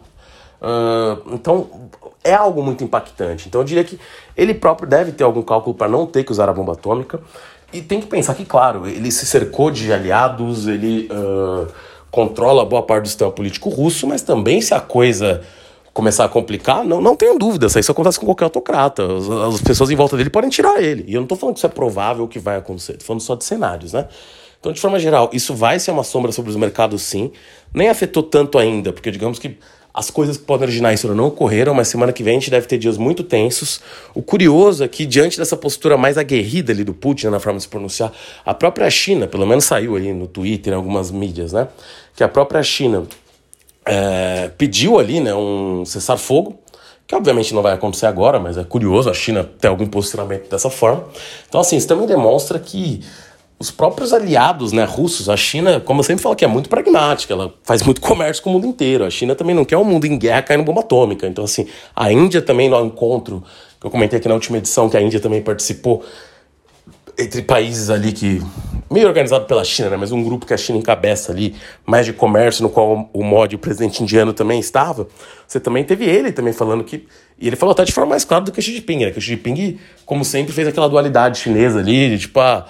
Uh, 0.61 1.33
então, 1.33 1.67
é 2.23 2.33
algo 2.33 2.63
muito 2.63 2.83
impactante. 2.83 3.47
Então, 3.47 3.61
eu 3.61 3.65
diria 3.65 3.83
que 3.83 3.99
ele 4.35 4.53
próprio 4.53 4.87
deve 4.87 5.11
ter 5.11 5.23
algum 5.23 5.41
cálculo 5.41 5.75
para 5.75 5.89
não 5.89 6.05
ter 6.05 6.23
que 6.23 6.31
usar 6.31 6.47
a 6.47 6.53
bomba 6.53 6.71
atômica. 6.71 7.19
E 7.73 7.81
tem 7.81 7.99
que 7.99 8.07
pensar 8.07 8.35
que, 8.35 8.45
claro, 8.45 8.87
ele 8.87 9.11
se 9.11 9.25
cercou 9.25 9.71
de 9.71 9.91
aliados, 9.91 10.67
ele 10.67 11.09
uh, 11.11 11.67
controla 12.11 12.63
boa 12.63 12.83
parte 12.83 13.03
do 13.03 13.07
sistema 13.07 13.31
político 13.31 13.69
russo, 13.69 14.05
mas 14.05 14.21
também 14.21 14.61
se 14.61 14.73
a 14.73 14.79
coisa 14.79 15.41
começar 15.93 16.25
a 16.25 16.29
complicar, 16.29 16.83
não, 16.83 16.99
não 16.99 17.15
tenho 17.15 17.37
dúvida, 17.37 17.67
isso 17.67 17.91
acontece 17.91 18.19
com 18.19 18.25
qualquer 18.25 18.45
autocrata. 18.45 19.03
As, 19.03 19.55
as, 19.55 19.61
pessoas 19.61 19.91
em 19.91 19.95
volta 19.95 20.17
dele 20.17 20.29
podem 20.29 20.49
tirar 20.49 20.81
ele. 20.81 21.03
E 21.07 21.13
eu 21.13 21.19
não 21.19 21.25
estou 21.25 21.37
falando 21.37 21.55
que 21.55 21.59
isso 21.59 21.67
é 21.67 21.69
provável 21.69 22.27
que 22.27 22.39
vai 22.39 22.57
acontecer, 22.57 22.93
estou 22.93 23.07
falando 23.07 23.21
só 23.21 23.35
de 23.35 23.43
cenários, 23.43 23.93
né? 23.93 24.07
Então, 24.59 24.71
de 24.71 24.79
forma 24.79 24.97
geral, 24.97 25.29
isso 25.33 25.53
vai 25.53 25.77
ser 25.77 25.91
uma 25.91 26.03
sombra 26.03 26.31
sobre 26.31 26.49
os 26.49 26.55
mercados, 26.55 27.01
sim. 27.01 27.31
Nem 27.73 27.89
afetou 27.89 28.23
tanto 28.23 28.57
ainda, 28.57 28.93
porque 28.93 29.11
digamos 29.11 29.37
que 29.37 29.57
as 29.93 30.09
coisas 30.09 30.37
que 30.37 30.43
podem 30.43 30.65
originar 30.65 30.91
isso 30.91 31.13
não 31.13 31.27
ocorreram, 31.27 31.73
mas 31.73 31.87
semana 31.87 32.11
que 32.11 32.23
vem 32.23 32.37
a 32.37 32.39
gente 32.39 32.49
deve 32.49 32.65
ter 32.65 32.79
dias 32.79 32.97
muito 32.97 33.23
tensos. 33.23 33.79
O 34.15 34.23
curioso 34.23 34.83
é 34.83 34.87
que, 34.87 35.05
diante 35.05 35.37
dessa 35.37 35.55
postura 35.55 35.95
mais 35.95 36.17
aguerrida 36.17 36.73
ali 36.73 36.83
do 36.83 36.95
Putin, 36.95 37.27
na 37.27 37.39
forma 37.39 37.57
de 37.57 37.63
se 37.63 37.69
pronunciar, 37.69 38.11
a 38.43 38.53
própria 38.55 38.89
China, 38.89 39.27
pelo 39.27 39.45
menos 39.45 39.65
saiu 39.65 39.95
aí 39.95 40.11
no 40.11 40.25
Twitter, 40.25 40.73
em 40.73 40.75
algumas 40.75 41.11
mídias, 41.11 41.53
né? 41.53 41.67
Que 42.15 42.23
a 42.23 42.27
própria 42.27 42.63
China 42.63 43.03
é, 43.85 44.49
pediu 44.57 44.97
ali 44.97 45.19
né, 45.19 45.33
um 45.35 45.85
cessar-fogo, 45.85 46.57
que 47.05 47.13
obviamente 47.13 47.53
não 47.53 47.61
vai 47.61 47.73
acontecer 47.73 48.07
agora, 48.07 48.39
mas 48.39 48.57
é 48.57 48.63
curioso 48.63 49.11
a 49.11 49.13
China 49.13 49.43
ter 49.43 49.67
algum 49.67 49.85
posicionamento 49.85 50.49
dessa 50.49 50.71
forma. 50.71 51.03
Então, 51.47 51.61
assim, 51.61 51.77
isso 51.77 51.87
também 51.87 52.07
demonstra 52.07 52.57
que 52.57 53.01
os 53.63 53.71
próprios 53.71 54.11
aliados 54.11 54.73
né, 54.73 54.83
russos, 54.83 55.29
a 55.29 55.37
China, 55.37 55.79
como 55.79 56.01
eu 56.01 56.03
sempre 56.03 56.21
falo, 56.21 56.35
que 56.35 56.43
é 56.43 56.47
muito 56.49 56.67
pragmática, 56.67 57.33
ela 57.33 57.53
faz 57.63 57.81
muito 57.81 58.01
comércio 58.01 58.43
com 58.43 58.49
o 58.49 58.53
mundo 58.53 58.67
inteiro. 58.67 59.05
A 59.05 59.09
China 59.09 59.35
também 59.35 59.55
não 59.55 59.63
quer 59.63 59.77
um 59.77 59.85
mundo 59.85 60.05
em 60.05 60.17
guerra 60.17 60.41
caindo 60.41 60.65
bomba 60.65 60.81
atômica. 60.81 61.25
Então, 61.25 61.45
assim, 61.45 61.65
a 61.95 62.11
Índia 62.11 62.41
também, 62.41 62.67
no 62.67 62.85
encontro, 62.85 63.41
que 63.79 63.87
eu 63.87 63.89
comentei 63.89 64.19
aqui 64.19 64.27
na 64.27 64.33
última 64.33 64.57
edição, 64.57 64.89
que 64.89 64.97
a 64.97 65.01
Índia 65.01 65.17
também 65.17 65.41
participou, 65.41 66.03
entre 67.17 67.41
países 67.41 67.89
ali 67.89 68.11
que. 68.11 68.41
meio 68.91 69.07
organizado 69.07 69.45
pela 69.45 69.63
China, 69.63 69.91
né? 69.91 69.95
Mas 69.95 70.11
um 70.11 70.21
grupo 70.21 70.45
que 70.45 70.53
a 70.53 70.57
China 70.57 70.77
encabeça 70.77 71.31
ali, 71.31 71.55
mais 71.85 72.05
de 72.05 72.11
comércio, 72.11 72.63
no 72.63 72.69
qual 72.69 73.09
o 73.13 73.23
Modi, 73.23 73.55
o 73.55 73.59
presidente 73.59 74.03
indiano, 74.03 74.33
também 74.33 74.59
estava. 74.59 75.07
Você 75.47 75.57
também 75.57 75.85
teve 75.85 76.03
ele 76.03 76.33
também 76.33 76.51
falando 76.51 76.83
que. 76.83 77.07
E 77.39 77.47
ele 77.47 77.55
falou 77.55 77.71
até 77.71 77.85
de 77.85 77.93
forma 77.93 78.09
mais 78.09 78.25
clara 78.25 78.43
do 78.43 78.51
que 78.51 78.59
o 78.59 78.61
Xi 78.61 78.73
Jinping, 78.73 79.05
né? 79.05 79.11
Que 79.11 79.19
o 79.19 79.21
Xi 79.21 79.29
Jinping, 79.35 79.79
como 80.05 80.25
sempre, 80.25 80.51
fez 80.51 80.67
aquela 80.67 80.89
dualidade 80.89 81.39
chinesa 81.39 81.79
ali, 81.79 82.09
de 82.09 82.19
tipo, 82.19 82.41
ah 82.41 82.65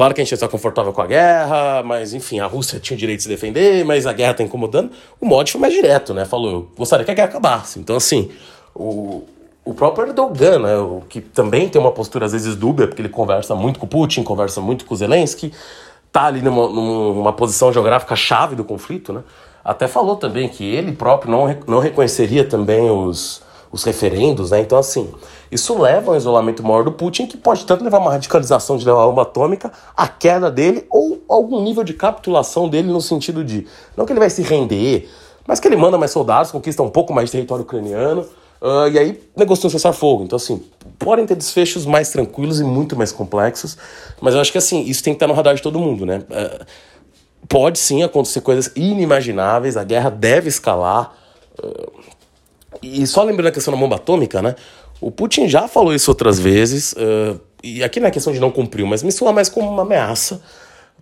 Claro 0.00 0.14
que 0.14 0.22
a 0.22 0.24
gente 0.24 0.32
está 0.32 0.48
confortável 0.48 0.94
com 0.94 1.02
a 1.02 1.06
guerra, 1.06 1.82
mas 1.82 2.14
enfim, 2.14 2.40
a 2.40 2.46
Rússia 2.46 2.80
tinha 2.80 2.96
o 2.96 2.98
direito 2.98 3.18
de 3.18 3.24
se 3.24 3.28
defender, 3.28 3.84
mas 3.84 4.06
a 4.06 4.14
guerra 4.14 4.30
está 4.30 4.42
incomodando. 4.42 4.90
O 5.20 5.26
Modi 5.26 5.52
foi 5.52 5.60
mais 5.60 5.74
direto, 5.74 6.14
né? 6.14 6.24
Falou, 6.24 6.50
eu 6.50 6.68
gostaria 6.74 7.04
que 7.04 7.10
a 7.10 7.14
guerra 7.14 7.28
acabasse. 7.28 7.78
Então, 7.78 7.96
assim, 7.96 8.30
o, 8.74 9.24
o 9.62 9.74
próprio 9.74 10.06
Erdogan, 10.06 10.58
né, 10.60 10.78
o, 10.78 11.02
que 11.06 11.20
também 11.20 11.68
tem 11.68 11.78
uma 11.78 11.92
postura 11.92 12.24
às 12.24 12.32
vezes 12.32 12.56
dúbia, 12.56 12.86
porque 12.86 13.02
ele 13.02 13.10
conversa 13.10 13.54
muito 13.54 13.78
com 13.78 13.86
Putin, 13.86 14.22
conversa 14.22 14.58
muito 14.58 14.86
com 14.86 14.94
o 14.94 14.96
Zelensky, 14.96 15.52
tá 16.10 16.24
ali 16.24 16.40
numa, 16.40 16.66
numa 16.66 17.32
posição 17.34 17.70
geográfica 17.70 18.16
chave 18.16 18.56
do 18.56 18.64
conflito, 18.64 19.12
né? 19.12 19.22
Até 19.62 19.86
falou 19.86 20.16
também 20.16 20.48
que 20.48 20.64
ele 20.64 20.92
próprio 20.92 21.30
não, 21.30 21.54
não 21.66 21.78
reconheceria 21.78 22.42
também 22.42 22.90
os, 22.90 23.42
os 23.70 23.84
referendos, 23.84 24.50
né? 24.50 24.60
Então, 24.60 24.78
assim, 24.78 25.12
isso 25.50 25.76
leva 25.78 26.12
a 26.12 26.14
um 26.14 26.16
isolamento 26.16 26.62
maior 26.62 26.84
do 26.84 26.92
Putin, 26.92 27.26
que 27.26 27.36
pode 27.36 27.66
tanto 27.66 27.82
levar 27.82 27.98
a 27.98 28.00
uma 28.00 28.12
radicalização 28.12 28.76
de 28.76 28.86
levar 28.86 29.02
a 29.02 29.06
bomba 29.06 29.22
atômica, 29.22 29.72
a 29.96 30.06
queda 30.06 30.50
dele, 30.50 30.86
ou 30.88 31.20
algum 31.28 31.62
nível 31.62 31.82
de 31.82 31.92
capitulação 31.92 32.68
dele 32.68 32.88
no 32.88 33.00
sentido 33.00 33.44
de, 33.44 33.66
não 33.96 34.06
que 34.06 34.12
ele 34.12 34.20
vai 34.20 34.30
se 34.30 34.42
render, 34.42 35.08
mas 35.46 35.58
que 35.58 35.66
ele 35.66 35.76
manda 35.76 35.98
mais 35.98 36.12
soldados, 36.12 36.52
conquista 36.52 36.82
um 36.82 36.90
pouco 36.90 37.12
mais 37.12 37.26
de 37.26 37.32
território 37.32 37.64
ucraniano, 37.64 38.20
uh, 38.62 38.88
e 38.92 38.98
aí 38.98 39.20
negocia 39.36 39.66
um 39.66 39.70
cessar-fogo. 39.70 40.22
Então, 40.22 40.36
assim, 40.36 40.62
podem 40.98 41.26
ter 41.26 41.34
desfechos 41.34 41.84
mais 41.84 42.10
tranquilos 42.10 42.60
e 42.60 42.64
muito 42.64 42.94
mais 42.94 43.10
complexos, 43.10 43.76
mas 44.20 44.34
eu 44.34 44.40
acho 44.40 44.52
que, 44.52 44.58
assim, 44.58 44.82
isso 44.82 45.02
tem 45.02 45.12
que 45.12 45.16
estar 45.16 45.26
no 45.26 45.34
radar 45.34 45.54
de 45.54 45.62
todo 45.62 45.80
mundo, 45.80 46.06
né? 46.06 46.22
Uh, 46.30 46.64
pode 47.48 47.80
sim 47.80 48.04
acontecer 48.04 48.40
coisas 48.42 48.70
inimagináveis, 48.76 49.76
a 49.76 49.82
guerra 49.82 50.10
deve 50.10 50.48
escalar. 50.48 51.12
Uh, 51.58 51.90
e 52.82 53.06
só 53.06 53.22
lembrando 53.24 53.48
a 53.48 53.52
questão 53.52 53.74
da 53.74 53.80
bomba 53.80 53.96
atômica, 53.96 54.40
né? 54.40 54.54
O 55.00 55.10
Putin 55.10 55.48
já 55.48 55.66
falou 55.66 55.94
isso 55.94 56.10
outras 56.10 56.38
vezes, 56.38 56.92
uh, 56.92 57.40
e 57.62 57.82
aqui 57.82 58.00
não 58.00 58.08
é 58.08 58.10
questão 58.10 58.32
de 58.32 58.40
não 58.40 58.50
cumpriu, 58.50 58.86
mas 58.86 59.02
me 59.02 59.10
soa 59.10 59.32
mais 59.32 59.48
como 59.48 59.70
uma 59.70 59.82
ameaça. 59.82 60.42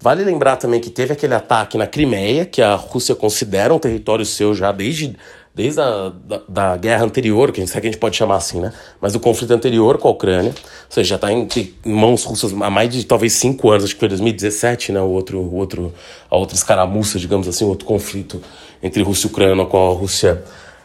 Vale 0.01 0.23
lembrar 0.23 0.57
também 0.57 0.81
que 0.81 0.91
teve 0.91 1.13
aquele 1.13 1.35
ataque 1.35 1.77
na 1.77 1.87
Crimeia, 1.87 2.45
que 2.45 2.63
a 2.63 2.77
Rússia 2.77 3.17
considera 3.17 3.75
um 3.75 3.79
território 3.79 4.25
seu 4.25 4.55
já 4.55 4.71
desde 4.71 5.17
desde 5.59 5.81
a 5.81 6.11
da, 6.11 6.41
da, 6.49 6.77
guerra 6.77 7.05
anterior, 7.05 7.51
que 7.51 7.61
a 7.61 7.65
gente, 7.65 7.73
que 7.73 7.79
a 7.79 7.91
gente 7.91 7.99
pode 7.99 8.17
chamar 8.17 8.37
assim, 8.37 8.61
né? 8.61 8.73
Mas 9.01 9.17
o 9.17 9.21
conflito 9.21 9.51
anterior 9.51 9.99
com 9.99 10.07
a 10.07 10.13
Ucrânia, 10.13 10.51
ou 10.53 10.57
seja, 10.89 11.09
já 11.09 11.15
está 11.17 11.33
em, 11.33 11.49
em, 11.85 11.93
mãos 11.93 12.23
russas 12.23 12.53
há 12.53 12.71
mais 12.71 12.91
de 12.91 13.05
talvez 13.05 13.33
cinco 13.33 13.69
anos, 13.69 13.83
acho 13.83 13.95
que 13.95 13.99
foi 13.99 14.09
2017, 14.09 14.93
né? 14.93 15.01
O 15.01 15.09
outro, 15.09 15.41
o 15.41 15.57
outro, 15.57 15.93
a 16.31 16.37
outra 16.37 16.55
escaramuça, 16.55 17.19
digamos 17.19 17.49
assim, 17.49 17.65
outro 17.65 17.87
conflito 17.87 18.41
entre 18.81 19.03
Rússia 19.03 19.27
e 19.27 19.31
Ucrânia, 19.33 19.67
com 19.67 19.91
a 19.91 19.95
Rússia 19.95 20.45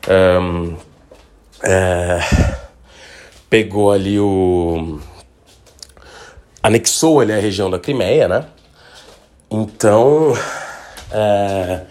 um, 0.10 0.74
é, 1.63 2.20
pegou 3.53 3.91
ali 3.91 4.19
o 4.19 4.98
anexou 6.63 7.19
ali 7.19 7.31
a 7.31 7.39
região 7.39 7.69
da 7.69 7.77
Crimeia, 7.77 8.27
né? 8.27 8.45
Então 9.51 10.33
é, 11.12 11.81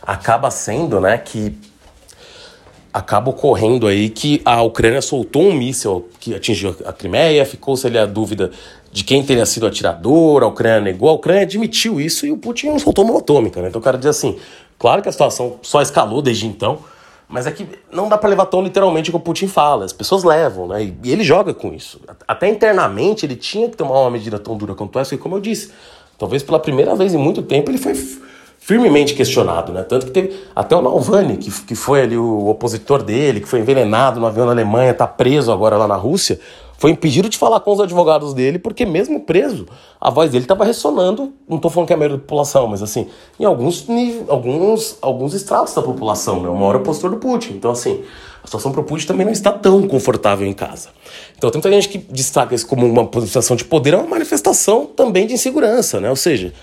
acaba 0.00 0.52
sendo, 0.52 1.00
né, 1.00 1.18
que 1.18 1.52
acaba 2.92 3.28
ocorrendo 3.28 3.88
aí 3.88 4.08
que 4.08 4.40
a 4.44 4.62
Ucrânia 4.62 5.02
soltou 5.02 5.42
um 5.42 5.52
míssil 5.52 6.08
que 6.20 6.32
atingiu 6.32 6.76
a 6.86 6.92
Crimeia, 6.92 7.44
ficou-se 7.44 7.84
ali 7.84 7.98
a 7.98 8.06
dúvida 8.06 8.52
de 8.92 9.02
quem 9.02 9.24
teria 9.24 9.46
sido 9.46 9.66
atirador, 9.66 10.44
a 10.44 10.46
Ucrânia 10.46 10.80
negou, 10.80 11.08
a 11.08 11.14
Ucrânia 11.14 11.42
admitiu 11.42 12.00
isso 12.00 12.24
e 12.24 12.30
o 12.30 12.36
Putin 12.36 12.78
soltou 12.78 13.04
uma 13.04 13.18
atômica, 13.18 13.60
né? 13.60 13.66
Então 13.66 13.80
o 13.80 13.84
cara 13.84 13.98
diz 13.98 14.06
assim, 14.06 14.38
claro 14.78 15.02
que 15.02 15.08
a 15.08 15.12
situação 15.12 15.58
só 15.60 15.82
escalou 15.82 16.22
desde 16.22 16.46
então, 16.46 16.78
mas 17.30 17.46
é 17.46 17.52
que 17.52 17.66
não 17.92 18.08
dá 18.08 18.18
para 18.18 18.28
levar 18.28 18.46
tão 18.46 18.60
literalmente 18.60 19.08
o 19.08 19.12
que 19.12 19.16
o 19.16 19.20
Putin 19.20 19.46
fala, 19.46 19.84
as 19.84 19.92
pessoas 19.92 20.24
levam, 20.24 20.66
né? 20.66 20.82
E, 20.82 20.98
e 21.04 21.12
ele 21.12 21.22
joga 21.22 21.54
com 21.54 21.72
isso. 21.72 22.00
Até 22.26 22.48
internamente 22.48 23.24
ele 23.24 23.36
tinha 23.36 23.68
que 23.68 23.76
tomar 23.76 24.00
uma 24.00 24.10
medida 24.10 24.36
tão 24.38 24.56
dura 24.56 24.74
quanto 24.74 24.98
essa, 24.98 25.14
e 25.14 25.18
como 25.18 25.36
eu 25.36 25.40
disse, 25.40 25.70
talvez 26.18 26.42
pela 26.42 26.58
primeira 26.58 26.94
vez 26.96 27.14
em 27.14 27.18
muito 27.18 27.40
tempo 27.40 27.70
ele 27.70 27.78
foi 27.78 27.94
firmemente 28.58 29.14
questionado, 29.14 29.72
né? 29.72 29.84
Tanto 29.84 30.06
que 30.06 30.12
teve 30.12 30.38
até 30.54 30.74
o 30.74 30.82
Navalny, 30.82 31.36
que, 31.36 31.50
que 31.50 31.74
foi 31.76 32.02
ali 32.02 32.16
o 32.16 32.48
opositor 32.48 33.02
dele, 33.02 33.40
que 33.40 33.48
foi 33.48 33.60
envenenado 33.60 34.18
no 34.18 34.26
avião 34.26 34.44
na 34.44 34.52
Alemanha, 34.52 34.92
tá 34.92 35.06
preso 35.06 35.52
agora 35.52 35.76
lá 35.76 35.86
na 35.86 35.96
Rússia, 35.96 36.40
foi 36.80 36.92
impedido 36.92 37.28
de 37.28 37.36
falar 37.36 37.60
com 37.60 37.72
os 37.72 37.78
advogados 37.78 38.32
dele, 38.32 38.58
porque 38.58 38.86
mesmo 38.86 39.20
preso, 39.20 39.66
a 40.00 40.08
voz 40.08 40.30
dele 40.30 40.44
estava 40.44 40.64
ressonando, 40.64 41.30
não 41.46 41.56
estou 41.56 41.70
falando 41.70 41.86
que 41.86 41.92
é 41.92 41.94
a 41.94 41.98
maioria 41.98 42.16
da 42.16 42.22
população, 42.22 42.66
mas 42.66 42.82
assim, 42.82 43.06
em 43.38 43.44
alguns 43.44 43.86
alguns, 44.26 44.96
alguns 45.02 45.34
estratos 45.34 45.74
da 45.74 45.82
população, 45.82 46.40
né? 46.40 46.48
O 46.48 46.54
maior 46.54 46.76
opositor 46.76 47.10
do 47.10 47.18
Putin. 47.18 47.52
Então, 47.52 47.70
assim, 47.70 48.02
a 48.42 48.46
situação 48.46 48.72
para 48.72 48.80
o 48.80 48.84
Putin 48.84 49.06
também 49.06 49.26
não 49.26 49.32
está 49.32 49.52
tão 49.52 49.86
confortável 49.86 50.46
em 50.46 50.54
casa. 50.54 50.88
Então, 51.36 51.50
tem 51.50 51.60
muita 51.60 51.70
gente 51.70 51.90
que 51.90 51.98
destaca 51.98 52.54
isso 52.54 52.66
como 52.66 52.86
uma 52.86 53.04
posição 53.04 53.54
de 53.54 53.64
poder, 53.66 53.92
é 53.92 53.98
uma 53.98 54.08
manifestação 54.08 54.86
também 54.86 55.26
de 55.26 55.34
insegurança, 55.34 56.00
né? 56.00 56.08
Ou 56.08 56.16
seja, 56.16 56.54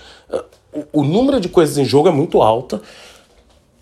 o, 0.92 1.04
número 1.04 1.40
de 1.40 1.48
coisas 1.48 1.78
em 1.78 1.84
jogo 1.84 2.08
é 2.08 2.12
muito 2.12 2.42
alta. 2.42 2.82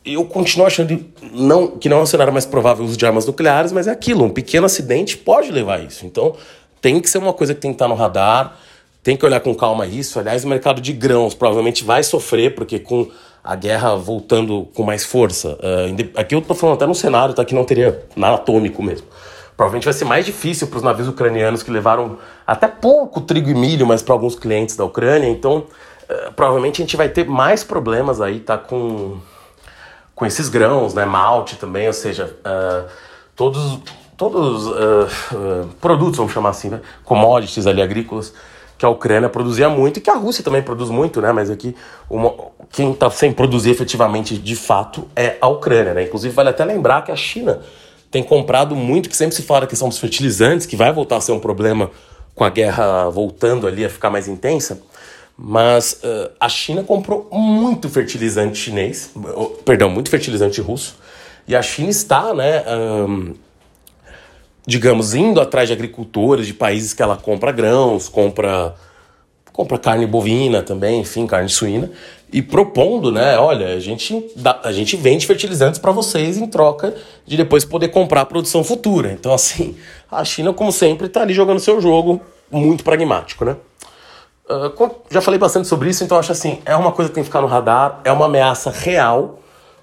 Eu 0.07 0.25
continuo 0.25 0.67
achando 0.67 1.05
não, 1.33 1.67
que 1.67 1.89
não 1.89 1.99
é 1.99 2.03
um 2.03 2.07
cenário 2.07 2.33
mais 2.33 2.47
provável 2.47 2.85
o 2.85 2.89
uso 2.89 2.97
de 2.97 3.05
armas 3.05 3.27
nucleares, 3.27 3.73
mas 3.73 3.89
é 3.89 3.91
aquilo, 3.91 4.25
um 4.25 4.31
pequeno 4.31 4.65
acidente 4.65 5.17
pode 5.17 5.51
levar 5.51 5.81
a 5.81 5.83
isso. 5.83 6.07
Então, 6.07 6.37
tem 6.81 7.01
que 7.01 7.11
ser 7.11 7.19
uma 7.19 7.33
coisa 7.33 7.55
que 7.55 7.61
tem 7.61 7.73
que 7.73 7.75
estar 7.75 7.89
no 7.89 7.97
radar, 7.97 8.57
tem 9.03 9.17
que 9.17 9.27
olhar 9.27 9.41
com 9.41 9.53
calma 9.55 9.85
isso. 9.85 10.21
Aliás, 10.21 10.45
o 10.45 10.49
mercado 10.49 10.81
de 10.81 10.93
grãos 10.93 11.35
provavelmente 11.35 11.83
vai 11.83 12.05
sofrer, 12.05 12.55
porque 12.55 12.79
com 12.79 13.09
a 13.43 13.55
guerra 13.55 13.95
voltando 13.97 14.69
com 14.75 14.83
mais 14.83 15.05
força. 15.05 15.59
Uh, 15.61 16.19
aqui 16.19 16.35
eu 16.35 16.41
estou 16.41 16.57
falando 16.57 16.77
até 16.77 16.87
no 16.87 16.95
cenário 16.95 17.35
tá, 17.35 17.45
que 17.45 17.55
não 17.55 17.65
teria 17.65 18.05
nada 18.17 18.35
atômico 18.35 18.83
mesmo. 18.83 19.07
Provavelmente 19.57 19.85
vai 19.85 19.95
ser 19.95 20.05
mais 20.05 20.27
difícil 20.27 20.67
para 20.67 20.77
os 20.77 20.83
navios 20.83 21.09
ucranianos 21.09 21.63
que 21.63 21.71
levaram 21.71 22.19
até 22.47 22.69
pouco 22.69 23.21
trigo 23.21 23.49
e 23.49 23.55
milho, 23.55 23.87
mas 23.87 24.03
para 24.03 24.15
alguns 24.15 24.35
clientes 24.35 24.77
da 24.77 24.85
Ucrânia. 24.85 25.29
Então, 25.29 25.65
eh, 26.09 26.31
provavelmente 26.37 26.83
a 26.83 26.85
gente 26.85 26.97
vai 26.97 27.09
ter 27.09 27.27
mais 27.27 27.65
problemas 27.65 28.21
aí, 28.21 28.41
tá 28.41 28.59
com, 28.59 29.17
com 30.17 30.25
esses 30.25 30.49
grãos, 30.49 30.95
né? 30.95 31.05
Malte 31.05 31.57
também, 31.57 31.87
ou 31.87 31.93
seja, 31.93 32.35
uh, 32.41 32.89
todos, 33.37 33.79
todos 34.17 34.67
uh, 34.67 35.69
produtos, 35.79 36.17
vamos 36.17 36.33
chamar 36.33 36.49
assim, 36.49 36.71
né? 36.71 36.81
Commodities 37.05 37.67
ali 37.67 37.83
agrícolas 37.83 38.33
que 38.79 38.85
a 38.85 38.89
Ucrânia 38.89 39.29
produzia 39.29 39.69
muito 39.69 39.99
e 39.99 40.01
que 40.01 40.11
a 40.11 40.15
Rússia 40.15 40.43
também 40.43 40.63
produz 40.63 40.89
muito, 40.89 41.21
né? 41.21 41.33
Mas 41.33 41.51
aqui 41.51 41.77
uma, 42.09 42.35
quem 42.71 42.93
está 42.93 43.11
sem 43.11 43.31
produzir 43.31 43.71
efetivamente 43.71 44.37
de 44.39 44.57
fato 44.57 45.07
é 45.15 45.37
a 45.39 45.49
Ucrânia, 45.49 45.93
né? 45.93 46.05
Inclusive 46.05 46.35
vale 46.35 46.49
até 46.49 46.65
lembrar 46.65 47.03
que 47.05 47.13
a 47.13 47.17
China 47.17 47.61
tem 48.11 48.23
comprado 48.23 48.75
muito, 48.75 49.11
que 49.11 49.17
sempre 49.17 49.37
se 49.37 49.43
fala 49.43 49.67
que 49.67 49.77
são 49.77 49.89
os 49.89 49.99
fertilizantes, 49.99 50.67
que 50.67 50.77
vai 50.77 50.93
voltar 50.93 51.17
a 51.17 51.21
ser 51.21 51.33
um 51.33 51.41
problema 51.41 51.91
com 52.35 52.43
a 52.43 52.49
guerra 52.49 53.11
voltando 53.11 53.67
ali 53.67 53.85
a 53.85 53.91
ficar 53.91 54.09
mais 54.09 54.29
intensa. 54.29 54.81
Mas 55.39 56.01
uh, 56.03 56.31
a 56.41 56.49
China 56.49 56.83
comprou 56.83 57.29
muito 57.31 57.91
fertilizante 57.91 58.57
chinês, 58.57 59.11
perdão, 59.65 59.91
muito 59.91 60.09
fertilizante 60.09 60.61
russo, 60.63 60.97
e 61.47 61.55
a 61.55 61.61
China 61.61 61.91
está, 61.91 62.33
né, 62.33 62.65
um, 63.07 63.35
digamos, 64.67 65.15
indo 65.15 65.41
atrás 65.41 65.69
de 65.69 65.75
agricultores 65.75 66.47
de 66.47 66.55
países 66.55 66.95
que 66.95 67.03
ela 67.03 67.17
compra 67.17 67.53
grãos, 67.53 68.09
compra, 68.09 68.75
compra 69.53 69.79
carne 69.79 70.07
bovina 70.07 70.63
também, 70.63 71.01
enfim, 71.01 71.27
carne 71.27 71.51
suína, 71.51 71.91
e 72.33 72.41
propondo, 72.41 73.13
né, 73.13 73.39
olha, 73.39 73.75
a 73.75 73.79
gente, 73.79 74.31
dá, 74.35 74.59
a 74.65 74.73
gente 74.73 74.97
vende 74.97 75.27
fertilizantes 75.27 75.79
para 75.79 75.93
vocês 75.93 76.39
em 76.39 76.47
troca 76.47 76.95
de 77.27 77.37
depois 77.37 77.65
poder 77.65 77.89
comprar 77.89 78.23
a 78.23 78.27
produção 78.27 78.65
futura. 78.65 79.13
Então, 79.13 79.33
assim, 79.33 79.77
a 80.11 80.25
China, 80.25 80.53
como 80.53 80.73
sempre, 80.73 81.07
está 81.07 81.23
ali 81.23 81.35
jogando 81.35 81.61
seu 81.61 81.81
jogo 81.81 82.21
muito 82.51 82.83
pragmático, 82.83 83.45
né? 83.45 83.57
Uh, 84.49 84.91
já 85.11 85.21
falei 85.21 85.41
bastante 85.41 85.67
sobre 85.67 85.91
isso, 85.91 86.05
então 86.05 86.17
acho 86.17 86.31
assim, 86.31 86.61
é 86.65 86.77
uma 86.77 86.93
coisa 86.93 87.09
que 87.09 87.15
tem 87.17 87.25
que 87.25 87.29
ficar 87.29 87.41
no 87.41 87.49
radar, 87.49 88.01
é 88.05 88.13
uma 88.13 88.27
ameaça 88.27 88.71
real, 88.71 89.41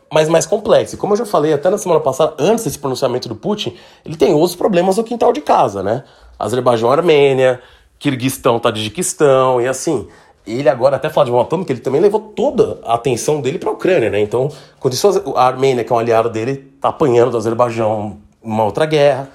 mas 0.09 0.29
mais 0.29 0.45
complexa. 0.45 0.95
E 0.95 0.97
como 0.97 1.13
eu 1.13 1.17
já 1.17 1.25
falei 1.25 1.51
até 1.53 1.69
na 1.69 1.77
semana 1.77 1.99
passada, 1.99 2.33
antes 2.39 2.63
desse 2.63 2.79
pronunciamento 2.79 3.27
do 3.27 3.35
Putin, 3.35 3.75
ele 4.05 4.15
tem 4.15 4.33
outros 4.33 4.55
problemas 4.55 4.95
no 4.95 5.03
quintal 5.03 5.33
de 5.33 5.41
casa, 5.41 5.83
né? 5.83 6.03
Azerbaijão, 6.39 6.89
Armênia, 6.89 7.61
Kirguistão, 7.99 8.57
Tadjiquistão, 8.57 9.59
e 9.59 9.67
assim, 9.67 10.07
ele 10.47 10.69
agora 10.69 10.95
até 10.95 11.09
fala 11.09 11.25
de 11.25 11.31
bomba 11.31 11.43
atômica, 11.43 11.71
ele 11.73 11.81
também 11.81 11.99
levou 11.99 12.19
toda 12.19 12.79
a 12.85 12.93
atenção 12.93 13.41
dele 13.41 13.59
para 13.59 13.69
a 13.69 13.73
Ucrânia, 13.73 14.09
né? 14.09 14.21
Então, 14.21 14.49
quando 14.79 14.93
isso, 14.93 15.33
a 15.35 15.45
Armênia, 15.45 15.83
que 15.83 15.91
é 15.91 15.95
um 15.95 15.99
aliado 15.99 16.29
dele, 16.29 16.73
tá 16.79 16.87
apanhando 16.89 17.31
do 17.31 17.37
Azerbaijão 17.37 18.17
uma 18.41 18.63
outra 18.63 18.85
guerra. 18.85 19.29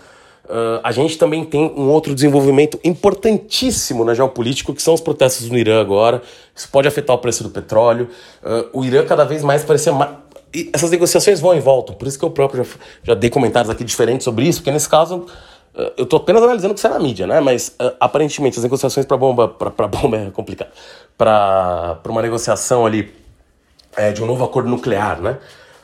Uh, 0.48 0.80
a 0.82 0.92
gente 0.92 1.18
também 1.18 1.44
tem 1.44 1.70
um 1.76 1.90
outro 1.90 2.14
desenvolvimento 2.14 2.80
importantíssimo 2.82 4.02
na 4.02 4.14
geopolítica, 4.14 4.72
que 4.72 4.80
são 4.80 4.94
os 4.94 5.00
protestos 5.00 5.50
no 5.50 5.58
Irã 5.58 5.78
agora. 5.78 6.22
Isso 6.56 6.68
pode 6.70 6.88
afetar 6.88 7.14
o 7.14 7.18
preço 7.18 7.42
do 7.42 7.50
petróleo. 7.50 8.08
Uh, 8.42 8.80
o 8.80 8.84
Irã 8.84 9.04
cada 9.04 9.24
vez 9.24 9.44
mais 9.44 9.62
parecia. 9.62 9.92
Ma... 9.92 10.22
Essas 10.72 10.90
negociações 10.90 11.38
vão 11.38 11.54
e 11.54 11.60
voltam. 11.60 11.94
Por 11.94 12.08
isso 12.08 12.18
que 12.18 12.24
eu 12.24 12.30
próprio 12.30 12.64
já, 12.64 12.70
já 13.02 13.14
dei 13.14 13.28
comentários 13.28 13.68
aqui 13.68 13.84
diferentes 13.84 14.24
sobre 14.24 14.46
isso, 14.46 14.60
porque 14.60 14.70
nesse 14.70 14.88
caso 14.88 15.26
uh, 15.74 15.92
eu 15.98 16.04
estou 16.04 16.18
apenas 16.18 16.42
analisando 16.42 16.72
o 16.72 16.74
que 16.74 16.80
sai 16.80 16.92
na 16.92 16.98
mídia, 16.98 17.26
né? 17.26 17.40
Mas 17.40 17.76
aparentemente 18.00 18.56
as 18.58 18.62
negociações 18.62 19.04
para 19.04 19.18
bomba, 19.18 19.48
para 19.48 19.86
bomba 19.86 20.16
é 20.16 20.30
complicado, 20.30 20.70
para 21.18 22.00
uma 22.06 22.22
negociação 22.22 22.86
ali 22.86 23.14
é, 23.94 24.12
de 24.12 24.22
um 24.22 24.26
novo 24.26 24.42
acordo 24.44 24.70
nuclear, 24.70 25.20
né? 25.20 25.36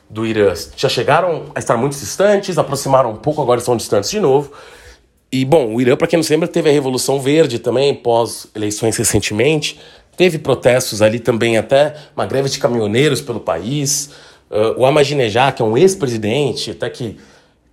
Do 0.09 0.27
Irã 0.27 0.53
já 0.77 0.89
chegaram 0.89 1.47
a 1.55 1.59
estar 1.59 1.77
muito 1.77 1.97
distantes, 1.97 2.59
aproximaram 2.59 3.11
um 3.11 3.17
pouco, 3.17 3.43
agora 3.43 3.59
estão 3.59 3.77
distantes 3.77 4.11
de 4.11 4.21
novo. 4.21 4.53
E, 5.33 5.45
bom, 5.45 5.75
o 5.75 5.81
Irã, 5.81 5.97
para 5.97 6.07
quem 6.07 6.17
não 6.17 6.23
se 6.23 6.33
lembra, 6.33 6.47
teve 6.47 6.71
a 6.71 6.73
Revolução 6.73 7.21
Verde 7.21 7.59
também, 7.59 7.93
pós-eleições 7.93 8.97
recentemente. 8.97 9.81
Teve 10.17 10.39
protestos 10.39 11.03
ali 11.03 11.19
também, 11.19 11.59
até 11.59 11.97
uma 12.15 12.25
greve 12.25 12.49
de 12.49 12.59
caminhoneiros 12.59 13.21
pelo 13.21 13.41
país. 13.41 14.11
Uh, 14.49 14.81
o 14.81 14.87
Ahmadinejad, 14.87 15.57
que 15.57 15.63
é 15.63 15.65
um 15.65 15.77
ex-presidente, 15.77 16.71
até 16.71 16.89
que, 16.89 17.17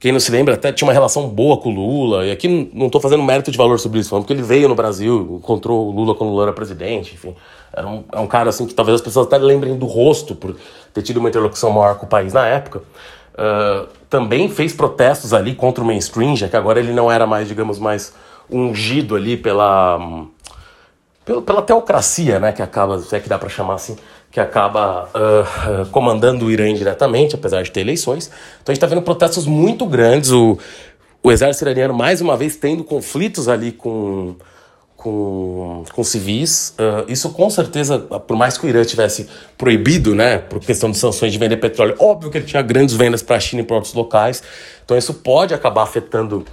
quem 0.02 0.12
não 0.12 0.20
se 0.20 0.32
lembra, 0.32 0.56
até 0.56 0.72
tinha 0.74 0.88
uma 0.88 0.94
relação 0.94 1.30
boa 1.30 1.58
com 1.58 1.70
o 1.70 1.76
Lula. 1.76 2.26
E 2.26 2.32
aqui 2.32 2.72
não 2.74 2.88
estou 2.88 3.00
fazendo 3.00 3.22
mérito 3.22 3.52
de 3.52 3.58
valor 3.58 3.80
sobre 3.80 4.00
isso, 4.00 4.10
falando 4.10 4.24
porque 4.24 4.34
ele 4.34 4.42
veio 4.42 4.68
no 4.68 4.74
Brasil, 4.74 5.38
encontrou 5.40 5.90
o 5.90 5.92
Lula 5.92 6.16
quando 6.16 6.32
o 6.32 6.34
Lula 6.34 6.46
era 6.46 6.54
presidente, 6.54 7.14
enfim. 7.14 7.36
Era 7.72 7.88
um, 7.88 8.04
é 8.12 8.20
um 8.20 8.26
cara 8.26 8.50
assim 8.50 8.66
que 8.66 8.74
talvez 8.74 8.96
as 8.96 9.02
pessoas 9.02 9.28
até 9.28 9.38
lembrem 9.38 9.78
do 9.78 9.86
rosto, 9.86 10.34
por 10.34 10.56
ter 10.92 11.04
tido 11.04 11.18
uma 11.18 11.30
interlocução 11.30 11.70
maior 11.70 12.00
com 12.00 12.08
o 12.08 12.10
país 12.10 12.34
na 12.34 12.48
época. 12.48 12.80
Uh, 12.80 13.88
também 14.10 14.50
fez 14.50 14.74
protestos 14.74 15.36
ali 15.36 15.54
contra 15.54 15.84
o 15.84 15.88
mainstream, 15.88 16.36
já 16.36 16.50
que 16.50 16.56
agora 16.56 16.80
ele 16.80 16.94
não 16.94 17.12
era 17.12 17.28
mais, 17.28 17.48
digamos, 17.48 17.78
mais 17.78 18.12
ungido 18.50 19.16
ali 19.16 19.38
pela, 19.38 20.00
pela, 21.24 21.44
pela 21.44 21.62
teocracia, 21.62 22.40
né, 22.40 22.52
que 22.52 22.64
acaba, 22.64 22.98
se 22.98 23.16
é 23.16 23.20
que 23.20 23.30
dá 23.30 23.38
para 23.38 23.50
chamar 23.50 23.76
assim, 23.76 23.96
que 24.32 24.40
acaba 24.40 25.10
uh, 25.10 25.86
comandando 25.88 26.46
o 26.46 26.52
Irã 26.52 26.70
indiretamente, 26.70 27.36
apesar 27.36 27.62
de 27.64 27.72
ter 27.72 27.82
eleições. 27.82 28.28
Então 28.62 28.72
a 28.72 28.74
gente 28.74 28.78
está 28.78 28.88
vendo 28.88 29.02
protestos 29.02 29.46
muito 29.46 29.86
grandes, 29.86 30.32
o, 30.32 30.58
o 31.22 31.32
exército 31.32 31.66
iraniano 31.66 31.94
mais 31.94 32.22
uma 32.22 32.38
vez 32.38 32.56
tendo 32.56 32.84
conflitos 32.84 33.50
ali 33.50 33.72
com 33.72 34.36
com, 35.02 35.84
com 35.94 36.04
civis. 36.04 36.76
Uh, 36.78 37.12
isso 37.12 37.32
com 37.32 37.50
certeza, 37.50 37.98
por 37.98 38.38
mais 38.38 38.56
que 38.56 38.68
o 38.68 38.70
Irã 38.70 38.84
tivesse 38.84 39.28
proibido, 39.58 40.14
né, 40.14 40.38
por 40.38 40.60
questão 40.60 40.92
de 40.92 40.98
sanções 40.98 41.34
de 41.34 41.40
vender 41.40 41.58
petróleo, 41.58 41.96
óbvio 42.00 42.30
que 42.30 42.38
ele 42.38 42.46
tinha 42.46 42.62
grandes 42.62 42.94
vendas 42.96 43.24
para 43.24 43.36
a 43.36 43.40
China 43.40 43.64
e 43.64 43.66
para 43.66 43.78
outros 43.78 43.96
locais. 43.96 44.44
Então 44.86 44.96
isso 44.96 45.16
pode 45.16 45.56
acabar 45.56 45.82
afetando 45.82 46.46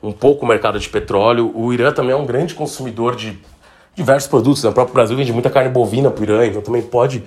um 0.00 0.12
pouco 0.12 0.44
o 0.44 0.48
mercado 0.48 0.78
de 0.78 0.88
petróleo. 0.88 1.50
O 1.52 1.72
Irã 1.72 1.90
também 1.90 2.12
é 2.12 2.16
um 2.16 2.24
grande 2.24 2.54
consumidor 2.54 3.16
de 3.16 3.36
diversos 3.96 4.28
produtos. 4.28 4.62
O 4.62 4.72
próprio 4.72 4.94
Brasil 4.94 5.16
vende 5.16 5.32
muita 5.32 5.50
carne 5.50 5.70
bovina 5.70 6.12
Irã, 6.20 6.46
então 6.46 6.60
também 6.60 6.82
pode 6.82 7.24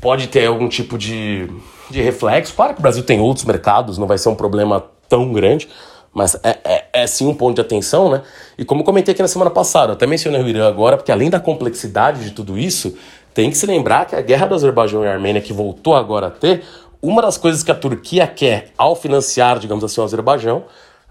pode 0.00 0.26
ter 0.26 0.46
algum 0.46 0.68
tipo 0.68 0.98
de, 0.98 1.48
de 1.88 2.02
reflexo. 2.02 2.52
Claro 2.54 2.74
que 2.74 2.80
o 2.80 2.82
Brasil 2.82 3.04
tem 3.04 3.20
outros 3.20 3.44
mercados, 3.44 3.96
não 3.96 4.08
vai 4.08 4.18
ser 4.18 4.28
um 4.28 4.34
problema 4.34 4.84
tão 5.08 5.32
grande, 5.32 5.68
mas 6.12 6.34
é, 6.42 6.58
é, 6.64 6.84
é, 6.92 7.06
sim 7.06 7.28
um 7.28 7.34
ponto 7.34 7.54
de 7.54 7.60
atenção, 7.60 8.10
né? 8.10 8.22
E 8.56 8.64
como 8.64 8.82
comentei 8.82 9.12
aqui 9.12 9.22
na 9.22 9.28
semana 9.28 9.50
passada, 9.50 9.92
até 9.92 10.06
mencionei 10.06 10.42
o 10.42 10.48
Irã 10.48 10.66
agora, 10.66 10.96
porque 10.96 11.12
além 11.12 11.30
da 11.30 11.38
complexidade 11.38 12.24
de 12.24 12.32
tudo 12.32 12.58
isso, 12.58 12.96
tem 13.32 13.50
que 13.50 13.56
se 13.56 13.66
lembrar 13.66 14.06
que 14.06 14.16
a 14.16 14.20
guerra 14.20 14.46
do 14.46 14.54
Azerbaijão 14.54 15.04
e 15.04 15.08
Armênia, 15.08 15.40
que 15.40 15.52
voltou 15.52 15.94
agora 15.94 16.26
a 16.26 16.30
ter, 16.30 16.64
uma 17.00 17.22
das 17.22 17.36
coisas 17.36 17.62
que 17.62 17.70
a 17.70 17.74
Turquia 17.74 18.26
quer 18.26 18.72
ao 18.76 18.96
financiar, 18.96 19.60
digamos 19.60 19.84
assim, 19.84 20.00
o 20.00 20.04
Azerbaijão, 20.04 20.64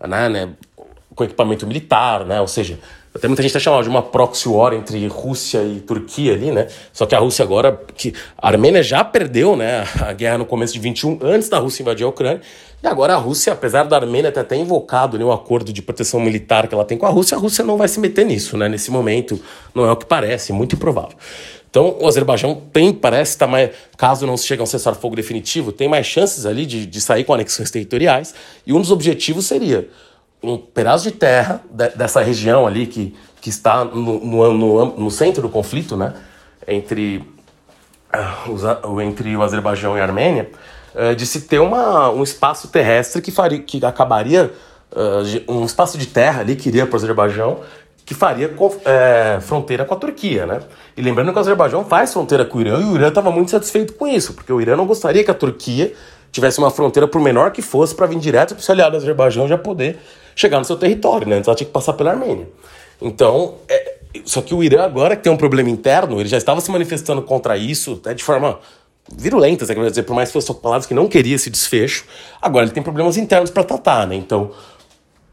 né, 0.06 0.28
né 0.28 0.50
com 1.16 1.24
equipamento 1.24 1.66
militar, 1.66 2.26
né? 2.26 2.42
Ou 2.42 2.48
seja, 2.48 2.80
até 3.14 3.28
muita 3.28 3.42
gente 3.42 3.50
está 3.50 3.60
chamando 3.60 3.84
de 3.84 3.90
uma 3.90 4.02
proxy 4.02 4.48
war 4.48 4.74
entre 4.74 5.08
Rússia 5.08 5.64
e 5.64 5.80
Turquia 5.80 6.34
ali, 6.34 6.52
né? 6.52 6.68
Só 6.94 7.06
que 7.06 7.16
a 7.16 7.20
Rússia 7.20 7.44
agora, 7.44 7.80
que 7.96 8.14
a 8.38 8.48
Armênia 8.48 8.84
já 8.84 9.04
perdeu, 9.04 9.56
né, 9.56 9.84
a 10.02 10.14
guerra 10.14 10.38
no 10.38 10.46
começo 10.46 10.74
de 10.74 10.80
21, 10.80 11.20
antes 11.24 11.50
da 11.50 11.58
Rússia 11.58 11.82
invadir 11.82 12.06
a 12.06 12.10
Ucrânia, 12.10 12.42
e 12.84 12.88
agora 12.88 13.14
a 13.14 13.18
Rússia, 13.18 13.54
apesar 13.54 13.86
da 13.86 13.96
Armênia 13.96 14.32
ter 14.32 14.42
até 14.42 14.56
invocado 14.56 15.18
né, 15.18 15.26
um 15.26 15.32
acordo 15.32 15.74
de 15.74 15.82
proteção 15.82 16.20
militar 16.20 16.68
que 16.68 16.76
ela 16.76 16.86
tem 16.86 16.98
com 16.98 17.08
a 17.08 17.10
Rússia, 17.10 17.36
a 17.36 17.40
Rússia 17.40 17.64
não 17.64 17.76
vai 17.76 17.88
se 17.88 18.00
meter 18.00 18.26
nisso, 18.26 18.56
né? 18.56 18.70
Nesse 18.70 18.92
momento, 18.92 19.40
não 19.74 19.86
é 19.86 19.92
o 19.92 19.96
que 19.96 20.06
parece, 20.06 20.54
muito 20.54 20.76
improvável. 20.76 21.18
Então, 21.70 21.98
o 22.00 22.08
Azerbaijão 22.08 22.56
tem, 22.72 22.94
parece 22.94 23.38
tá 23.38 23.46
mais, 23.46 23.72
caso 23.98 24.26
não 24.26 24.38
se 24.38 24.46
chegue 24.46 24.62
a 24.62 24.64
um 24.64 24.68
cessar-fogo 24.68 25.16
definitivo, 25.16 25.72
tem 25.72 25.88
mais 25.88 26.06
chances 26.06 26.46
ali 26.46 26.66
de, 26.66 26.86
de 26.86 27.02
sair 27.02 27.24
com 27.24 27.34
anexões 27.34 27.70
territoriais, 27.70 28.34
e 28.66 28.74
um 28.74 28.80
dos 28.80 28.92
objetivos 28.92 29.46
seria 29.46 29.88
um 30.42 30.58
pedaço 30.58 31.04
de 31.04 31.12
terra 31.12 31.62
de, 31.70 31.90
dessa 31.90 32.22
região 32.22 32.68
ali 32.68 32.86
que, 32.86 33.16
que 33.42 33.50
está 33.50 33.84
no, 33.84 34.20
no, 34.20 34.54
no, 34.54 34.86
no 34.98 35.12
centro 35.12 35.42
do 35.42 35.50
conflito, 35.50 35.96
né, 35.96 36.14
entre, 36.68 37.24
uh, 38.14 39.02
entre 39.02 39.36
o 39.36 39.42
Azerbaijão 39.42 39.98
e 39.98 40.02
a 40.02 40.04
Armênia, 40.04 40.50
uh, 40.94 41.16
de 41.16 41.26
se 41.26 41.42
ter 41.42 41.60
uma, 41.60 42.10
um 42.12 42.24
espaço 42.24 42.68
terrestre 42.68 43.22
que, 43.22 43.32
faria, 43.32 43.60
que 43.60 43.84
acabaria, 43.86 44.52
uh, 44.92 45.52
um 45.52 45.66
espaço 45.66 45.98
de 45.98 46.08
terra 46.08 46.42
ali 46.42 46.56
que 46.56 46.70
iria 46.70 46.86
para 46.86 46.94
o 46.94 46.98
Azerbaijão, 46.98 47.60
que 48.08 48.14
faria 48.14 48.50
é, 48.86 49.38
fronteira 49.42 49.84
com 49.84 49.94
a 49.94 49.98
Turquia, 49.98 50.46
né? 50.46 50.62
E 50.96 51.02
lembrando 51.02 51.30
que 51.34 51.38
o 51.38 51.42
Azerbaijão 51.42 51.84
faz 51.84 52.14
fronteira 52.14 52.46
com 52.46 52.58
o 52.58 52.62
Irã 52.62 52.80
e 52.80 52.86
o 52.86 52.96
Irã 52.96 53.10
estava 53.10 53.30
muito 53.30 53.52
satisfeito 53.52 53.92
com 53.96 54.08
isso, 54.08 54.34
porque 54.34 54.52
o 54.54 54.62
Irã 54.62 54.78
não 54.78 54.86
gostaria 54.86 55.26
que 55.26 55.30
a 55.30 55.34
Turquia 55.34 55.94
tivesse 56.32 56.60
uma 56.60 56.70
fronteira, 56.70 57.08
por 57.08 57.22
menor 57.22 57.52
que 57.52 57.62
fosse, 57.62 57.96
para 57.96 58.06
vir 58.06 58.20
direto 58.20 58.54
para 58.54 58.62
o 58.62 58.64
seu 58.64 58.74
aliado 58.74 58.98
Azerbaijão 58.98 59.48
já 59.48 59.58
poder 59.58 59.98
chegar 60.36 60.60
no 60.60 60.66
seu 60.66 60.76
território, 60.76 61.28
né? 61.28 61.38
Então 61.38 61.52
ela 61.52 61.58
tinha 61.58 61.68
que 61.68 61.74
passar 61.74 61.94
pela 61.94 62.12
Armênia. 62.12 62.48
Então, 63.02 63.56
é, 63.68 63.98
só 64.26 64.42
que 64.42 64.54
o 64.54 64.64
Irã 64.64 64.84
agora 64.84 65.16
que 65.16 65.24
tem 65.24 65.32
um 65.32 65.38
problema 65.38 65.70
interno, 65.70 66.20
ele 66.20 66.30
já 66.30 66.38
estava 66.38 66.62
se 66.62 66.72
manifestando 66.72 67.22
contra 67.22 67.58
isso, 67.58 68.00
até 68.02 68.14
de 68.14 68.24
forma 68.24 68.60
virulenta, 69.16 69.66
quer 69.66 69.90
dizer, 69.90 70.04
por 70.04 70.16
mais 70.16 70.30
que 70.30 70.34
fossem 70.34 70.56
palavras 70.56 70.86
que 70.86 70.94
não 70.94 71.08
queria 71.08 71.36
esse 71.36 71.50
desfecho, 71.50 72.06
agora 72.42 72.66
ele 72.66 72.74
tem 72.74 72.84
problemas 72.84 73.18
internos 73.18 73.50
para 73.50 73.64
tratar, 73.64 74.06
né? 74.06 74.16
Então, 74.16 74.52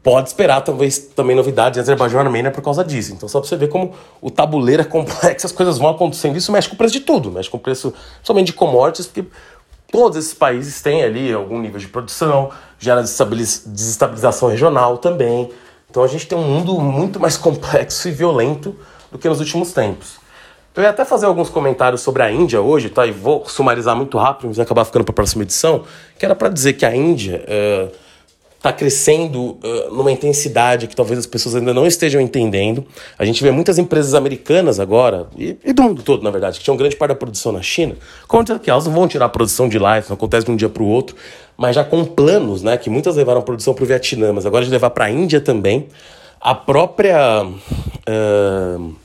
pode 0.01 0.29
esperar 0.29 0.61
talvez 0.61 0.99
também 0.99 1.35
novidades 1.35 1.77
em 1.77 1.81
Azerbaijão 1.81 2.21
e 2.21 2.23
Armênia 2.23 2.51
por 2.51 2.61
causa 2.61 2.83
disso. 2.83 3.11
Então, 3.11 3.27
só 3.27 3.39
para 3.39 3.49
você 3.49 3.57
ver 3.57 3.69
como 3.69 3.93
o 4.21 4.29
tabuleiro 4.29 4.83
é 4.83 4.85
complexo, 4.85 5.47
as 5.47 5.51
coisas 5.51 5.77
vão 5.77 5.89
acontecendo. 5.89 6.37
Isso 6.37 6.51
mexe 6.51 6.69
com 6.69 6.75
o 6.75 6.77
preço 6.77 6.93
de 6.93 6.99
tudo, 6.99 7.31
mexe 7.31 7.49
com 7.49 7.57
o 7.57 7.59
preço 7.59 7.91
somente 8.21 8.47
de 8.47 8.53
commodities, 8.53 9.07
porque 9.07 9.27
todos 9.95 10.17
esses 10.17 10.33
países 10.33 10.81
têm 10.81 11.03
ali 11.03 11.31
algum 11.31 11.57
nível 11.57 11.79
de 11.79 11.87
produção, 11.87 12.49
gera 12.77 13.01
desestabilização 13.01 14.49
regional 14.49 14.97
também. 14.97 15.49
Então 15.89 16.03
a 16.03 16.07
gente 16.07 16.27
tem 16.27 16.37
um 16.37 16.43
mundo 16.43 16.77
muito 16.81 17.17
mais 17.17 17.37
complexo 17.37 18.09
e 18.09 18.11
violento 18.11 18.75
do 19.09 19.17
que 19.17 19.29
nos 19.29 19.39
últimos 19.39 19.71
tempos. 19.71 20.17
Eu 20.75 20.83
ia 20.83 20.89
até 20.89 21.05
fazer 21.05 21.25
alguns 21.25 21.49
comentários 21.49 22.01
sobre 22.01 22.21
a 22.21 22.29
Índia 22.29 22.59
hoje, 22.59 22.89
tá? 22.89 23.07
E 23.07 23.11
vou 23.11 23.45
sumarizar 23.47 23.95
muito 23.95 24.17
rápido, 24.17 24.47
mas 24.47 24.57
vai 24.57 24.65
acabar 24.65 24.83
ficando 24.83 25.05
para 25.05 25.13
a 25.13 25.15
próxima 25.15 25.43
edição. 25.43 25.83
Que 26.19 26.25
era 26.25 26.35
para 26.35 26.49
dizer 26.49 26.73
que 26.73 26.85
a 26.85 26.93
Índia 26.93 27.41
está 28.65 28.73
crescendo 28.73 29.57
uh, 29.63 29.93
numa 29.93 30.11
intensidade 30.11 30.87
que 30.87 30.95
talvez 30.95 31.19
as 31.19 31.27
pessoas 31.27 31.55
ainda 31.55 31.73
não 31.73 31.85
estejam 31.85 32.19
entendendo. 32.19 32.83
A 33.17 33.23
gente 33.23 33.43
vê 33.43 33.51
muitas 33.51 33.77
empresas 33.77 34.15
americanas 34.15 34.79
agora, 34.79 35.27
e, 35.37 35.55
e 35.63 35.71
do 35.71 35.83
mundo 35.83 36.01
todo, 36.01 36.23
na 36.23 36.31
verdade, 36.31 36.57
que 36.57 36.63
tinham 36.63 36.75
grande 36.75 36.95
parte 36.95 37.09
da 37.09 37.15
produção 37.15 37.51
na 37.51 37.61
China, 37.61 37.95
dizer 38.43 38.59
que 38.59 38.69
elas 38.69 38.85
não 38.85 38.93
vão 38.93 39.07
tirar 39.07 39.25
a 39.25 39.29
produção 39.29 39.69
de 39.69 39.77
lá, 39.77 39.99
isso 39.99 40.09
não 40.09 40.15
acontece 40.15 40.45
de 40.45 40.51
um 40.51 40.55
dia 40.55 40.69
para 40.69 40.81
o 40.81 40.87
outro 40.87 41.15
mas 41.57 41.75
já 41.75 41.83
com 41.83 42.03
planos, 42.03 42.61
né, 42.61 42.77
que 42.77 42.89
muitas 42.89 43.15
levaram 43.15 43.39
a 43.39 43.43
produção 43.43 43.73
para 43.73 43.83
o 43.83 43.87
Vietnã, 43.87 44.33
mas 44.33 44.45
agora 44.45 44.65
de 44.65 44.71
levar 44.71 44.89
para 44.89 45.05
a 45.05 45.09
Índia 45.09 45.39
também. 45.39 45.87
A 46.39 46.53
própria 46.53 47.45
uh, 47.45 48.95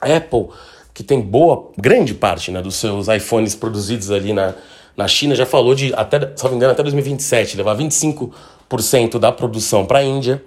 Apple, 0.00 0.46
que 0.94 1.02
tem 1.02 1.20
boa, 1.20 1.68
grande 1.76 2.14
parte 2.14 2.50
né, 2.50 2.62
dos 2.62 2.76
seus 2.76 3.08
iPhones 3.08 3.54
produzidos 3.54 4.10
ali 4.10 4.32
na, 4.32 4.54
na 4.96 5.08
China, 5.08 5.34
já 5.34 5.46
falou 5.46 5.74
de, 5.74 5.92
até, 5.94 6.32
se 6.34 6.42
não 6.44 6.50
me 6.50 6.56
engano, 6.56 6.72
até 6.72 6.82
2027, 6.82 7.56
levar 7.56 7.76
25% 7.76 9.18
da 9.18 9.32
produção 9.32 9.86
para 9.86 10.00
a 10.00 10.04
Índia. 10.04 10.42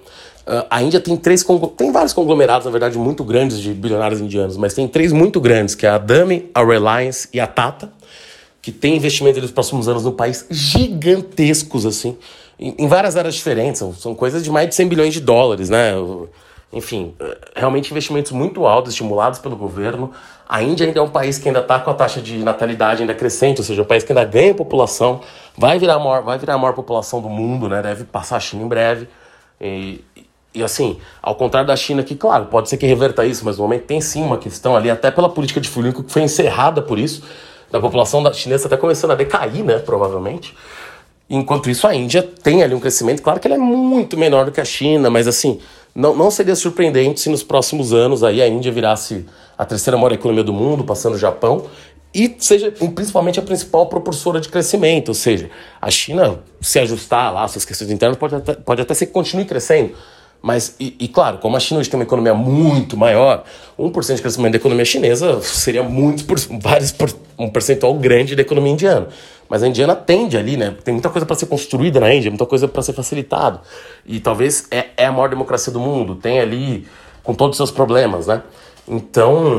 Uh, 0.46 0.66
a 0.70 0.82
Índia 0.84 1.00
tem 1.00 1.16
três 1.16 1.46
tem 1.78 1.92
vários 1.92 2.14
conglomerados, 2.14 2.66
na 2.66 2.72
verdade, 2.72 2.98
muito 2.98 3.24
grandes 3.24 3.60
de 3.60 3.74
bilionários 3.74 4.20
indianos, 4.20 4.58
mas 4.58 4.74
tem 4.74 4.88
três 4.88 5.14
muito 5.14 5.40
grandes, 5.40 5.74
que 5.76 5.86
é 5.86 5.90
a 5.90 5.96
Adami, 5.96 6.50
a 6.54 6.64
Reliance 6.64 7.30
e 7.34 7.40
a 7.40 7.48
Tata 7.48 7.92
que 8.64 8.72
tem 8.72 8.96
investimento 8.96 9.42
nos 9.42 9.52
próximos 9.52 9.90
anos 9.90 10.06
no 10.06 10.14
país 10.14 10.48
gigantescos, 10.50 11.86
assim, 11.86 12.18
em, 12.58 12.74
em 12.80 12.88
várias 12.88 13.18
áreas 13.18 13.36
diferentes. 13.36 13.78
São, 13.78 13.94
são, 13.94 14.16
coisas 14.16 14.42
de 14.42 14.50
mais 14.50 14.70
de 14.70 14.76
100 14.76 14.88
bilhões 14.88 15.14
de 15.14 15.20
dólares, 15.20 15.70
né? 15.70 15.92
Enfim, 16.72 17.14
realmente 17.54 17.92
investimentos 17.92 18.32
muito 18.32 18.66
altos, 18.66 18.94
estimulados 18.94 19.38
pelo 19.38 19.58
governo. 19.58 20.12
A 20.48 20.62
Índia 20.62 20.86
ainda 20.86 21.00
é 21.00 21.02
um 21.02 21.10
país 21.10 21.38
que 21.38 21.48
ainda 21.48 21.60
está 21.60 21.80
com 21.80 21.90
a 21.90 21.94
taxa 21.94 22.22
de 22.22 22.38
natalidade 22.38 23.02
ainda 23.02 23.14
crescente, 23.14 23.60
ou 23.60 23.64
seja, 23.64 23.82
um 23.82 23.86
país 23.86 24.04
que 24.04 24.12
ainda 24.12 24.26
ganha 24.26 24.54
população, 24.54 25.22
vai 25.58 25.80
virar 25.80 25.96
a 25.96 26.00
maior, 26.00 26.22
vai 26.24 26.38
virar 26.38 26.56
a 26.56 26.58
maior 26.58 26.74
população 26.74 27.22
do 27.22 27.30
mundo, 27.30 27.70
né? 27.70 27.82
Deve 27.82 28.04
passar 28.04 28.38
a 28.38 28.40
China 28.40 28.64
em 28.64 28.68
breve. 28.68 29.08
E, 29.60 30.04
e 30.54 30.64
assim, 30.64 31.00
ao 31.22 31.36
contrário 31.36 31.68
da 31.68 31.76
China, 31.76 32.04
que, 32.04 32.16
claro, 32.16 32.46
pode 32.46 32.70
ser 32.70 32.78
que 32.78 32.86
reverta 32.86 33.26
isso, 33.26 33.44
mas 33.46 33.58
no 33.58 33.64
momento 33.64 33.84
tem 33.84 34.02
sim 34.02 34.24
uma 34.24 34.38
questão 34.38 34.76
ali, 34.76 34.90
até 34.90 35.10
pela 35.10 35.30
política 35.30 35.62
de 35.62 35.70
Fulinco, 35.70 36.04
que 36.04 36.12
foi 36.12 36.22
encerrada 36.22 36.82
por 36.82 37.00
isso 37.00 37.24
da 37.74 37.80
população 37.80 38.22
da 38.22 38.32
chinesa 38.32 38.68
está 38.68 38.78
começando 38.78 39.12
a 39.12 39.16
decair, 39.16 39.64
né, 39.64 39.80
provavelmente. 39.80 40.56
Enquanto 41.28 41.72
isso, 41.72 41.88
a 41.88 41.96
Índia 41.96 42.22
tem 42.22 42.62
ali 42.62 42.76
um 42.76 42.80
crescimento, 42.80 43.24
claro 43.24 43.40
que 43.40 43.48
ele 43.48 43.56
é 43.56 43.58
muito 43.58 44.16
menor 44.16 44.46
do 44.46 44.52
que 44.52 44.62
a 44.62 44.66
China, 44.66 45.10
mas 45.10 45.28
assim, 45.28 45.60
não, 45.96 46.16
não 46.16 46.32
seria 46.32 46.56
surpreendente 46.56 47.20
se 47.20 47.30
nos 47.30 47.44
próximos 47.44 47.94
anos 47.94 48.24
aí 48.24 48.42
a 48.42 48.48
Índia 48.48 48.72
virasse 48.72 49.26
a 49.58 49.66
terceira 49.66 49.98
maior 49.98 50.12
economia 50.12 50.44
do 50.44 50.54
mundo, 50.54 50.84
passando 50.84 51.16
o 51.16 51.18
Japão, 51.18 51.66
e 52.14 52.36
seja 52.38 52.72
principalmente 52.72 53.40
a 53.40 53.44
principal 53.44 53.88
propulsora 53.88 54.40
de 54.40 54.50
crescimento, 54.50 55.10
ou 55.10 55.14
seja, 55.16 55.50
a 55.82 55.90
China 55.90 56.40
se 56.62 56.80
ajustar 56.80 57.34
lá 57.34 57.48
suas 57.48 57.66
questões 57.66 57.90
internas 57.90 58.18
pode 58.18 58.36
até, 58.36 58.54
pode 58.54 58.82
até 58.82 58.94
ser 58.94 59.08
que 59.08 59.12
continue 59.12 59.46
crescendo, 59.46 59.94
mas, 60.44 60.76
e, 60.78 60.94
e, 61.00 61.08
claro, 61.08 61.38
como 61.38 61.56
a 61.56 61.60
China 61.60 61.80
hoje 61.80 61.90
tem 61.90 61.98
uma 61.98 62.04
economia 62.04 62.34
muito 62.34 62.98
maior, 62.98 63.46
1% 63.80 64.16
de 64.16 64.22
crescimento 64.22 64.52
da 64.52 64.58
economia 64.58 64.84
chinesa 64.84 65.42
seria 65.42 65.82
muito, 65.82 66.26
por, 66.26 66.38
vários, 66.60 66.92
por, 66.92 67.10
um 67.40 67.50
percentual 67.50 67.94
grande 67.94 68.36
da 68.36 68.42
economia 68.42 68.74
indiana. 68.74 69.08
Mas 69.50 69.62
a 69.62 69.68
indiana 69.68 69.96
tende 69.96 70.38
ali, 70.38 70.58
né? 70.58 70.76
Tem 70.84 70.94
muita 70.94 71.10
coisa 71.10 71.26
para 71.26 71.36
ser 71.36 71.46
construída 71.46 72.00
na 72.00 72.14
Índia, 72.14 72.32
muita 72.32 72.46
coisa 72.46 72.68
para 72.68 72.82
ser 72.82 72.94
facilitado. 72.94 73.60
E 74.06 74.20
talvez 74.20 74.68
é, 74.72 74.88
é 74.98 75.06
a 75.06 75.12
maior 75.12 75.30
democracia 75.30 75.72
do 75.72 75.80
mundo, 75.80 76.16
tem 76.16 76.40
ali 76.40 76.88
com 77.24 77.34
todos 77.34 77.54
os 77.54 77.58
seus 77.58 77.72
problemas, 77.72 78.28
né? 78.28 78.42
Então, 78.88 79.58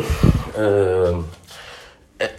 uh, 0.55 1.25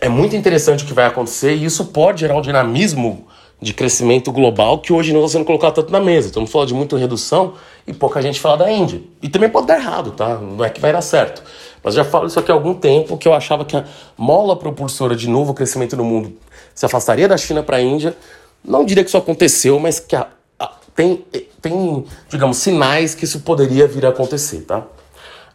é, 0.01 0.07
muito 0.09 0.35
interessante 0.35 0.83
o 0.83 0.87
que 0.87 0.93
vai 0.93 1.05
acontecer 1.05 1.53
e 1.53 1.65
isso 1.65 1.85
pode 1.85 2.21
gerar 2.21 2.35
um 2.35 2.41
dinamismo 2.41 3.27
de 3.61 3.73
crescimento 3.73 4.31
global 4.31 4.79
que 4.79 4.91
hoje 4.91 5.13
não 5.13 5.21
está 5.21 5.37
sendo 5.37 5.45
colocado 5.45 5.75
tanto 5.75 5.91
na 5.91 5.99
mesa. 5.99 6.27
Estamos 6.27 6.51
falando 6.51 6.67
de 6.67 6.73
muita 6.73 6.97
redução 6.97 7.53
e 7.87 7.93
pouca 7.93 8.21
gente 8.21 8.39
fala 8.39 8.57
da 8.57 8.71
Índia. 8.71 9.01
E 9.21 9.29
também 9.29 9.49
pode 9.49 9.67
dar 9.67 9.79
errado, 9.79 10.11
tá? 10.11 10.35
Não 10.37 10.63
é 10.63 10.69
que 10.69 10.79
vai 10.79 10.91
dar 10.91 11.01
certo. 11.01 11.41
Mas 11.83 11.93
já 11.93 12.03
falo 12.03 12.27
isso 12.27 12.39
aqui 12.39 12.51
há 12.51 12.53
algum 12.53 12.73
tempo 12.73 13.17
que 13.17 13.27
eu 13.27 13.33
achava 13.33 13.63
que 13.63 13.75
a 13.75 13.85
mola 14.17 14.55
propulsora 14.55 15.15
de 15.15 15.29
novo 15.29 15.53
crescimento 15.53 15.95
no 15.95 16.03
mundo 16.03 16.33
se 16.75 16.85
afastaria 16.85 17.27
da 17.27 17.37
China 17.37 17.63
para 17.63 17.77
a 17.77 17.81
Índia. 17.81 18.15
Não 18.63 18.83
diria 18.83 19.03
que 19.03 19.09
isso 19.09 19.17
aconteceu, 19.17 19.79
mas 19.79 19.99
que 19.99 20.15
a, 20.15 20.27
a, 20.59 20.71
tem, 20.93 21.25
tem, 21.61 22.05
digamos, 22.29 22.57
sinais 22.57 23.15
que 23.15 23.23
isso 23.23 23.39
poderia 23.39 23.87
vir 23.87 24.05
a 24.05 24.09
acontecer, 24.09 24.61
tá? 24.61 24.79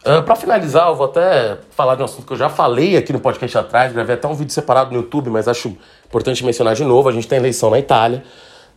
Uh, 0.03 0.17
ah, 0.17 0.21
para 0.23 0.35
finalizar, 0.35 0.87
eu 0.87 0.95
vou 0.95 1.05
até 1.05 1.59
falar 1.69 1.93
de 1.93 2.01
um 2.01 2.05
assunto 2.05 2.25
que 2.25 2.33
eu 2.33 2.37
já 2.37 2.49
falei 2.49 2.97
aqui 2.97 3.13
no 3.13 3.19
podcast 3.19 3.55
atrás, 3.55 3.93
gravei 3.93 4.15
até 4.15 4.27
um 4.27 4.33
vídeo 4.33 4.51
separado 4.51 4.89
no 4.91 4.97
YouTube, 4.97 5.29
mas 5.29 5.47
acho 5.47 5.77
importante 6.07 6.43
mencionar 6.43 6.73
de 6.73 6.83
novo. 6.83 7.07
A 7.07 7.11
gente 7.11 7.27
tem 7.27 7.37
eleição 7.37 7.69
na 7.69 7.77
Itália. 7.77 8.23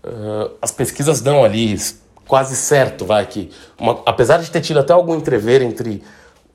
Uh, 0.04 0.50
as 0.60 0.70
pesquisas 0.70 1.22
dão 1.22 1.42
ali 1.42 1.74
quase 2.26 2.56
certo, 2.56 3.06
vai, 3.06 3.24
que 3.26 3.50
uma, 3.78 4.02
apesar 4.04 4.38
de 4.38 4.50
ter 4.50 4.60
tido 4.60 4.80
até 4.80 4.92
algum 4.92 5.14
entrever 5.14 5.62
entre 5.62 6.02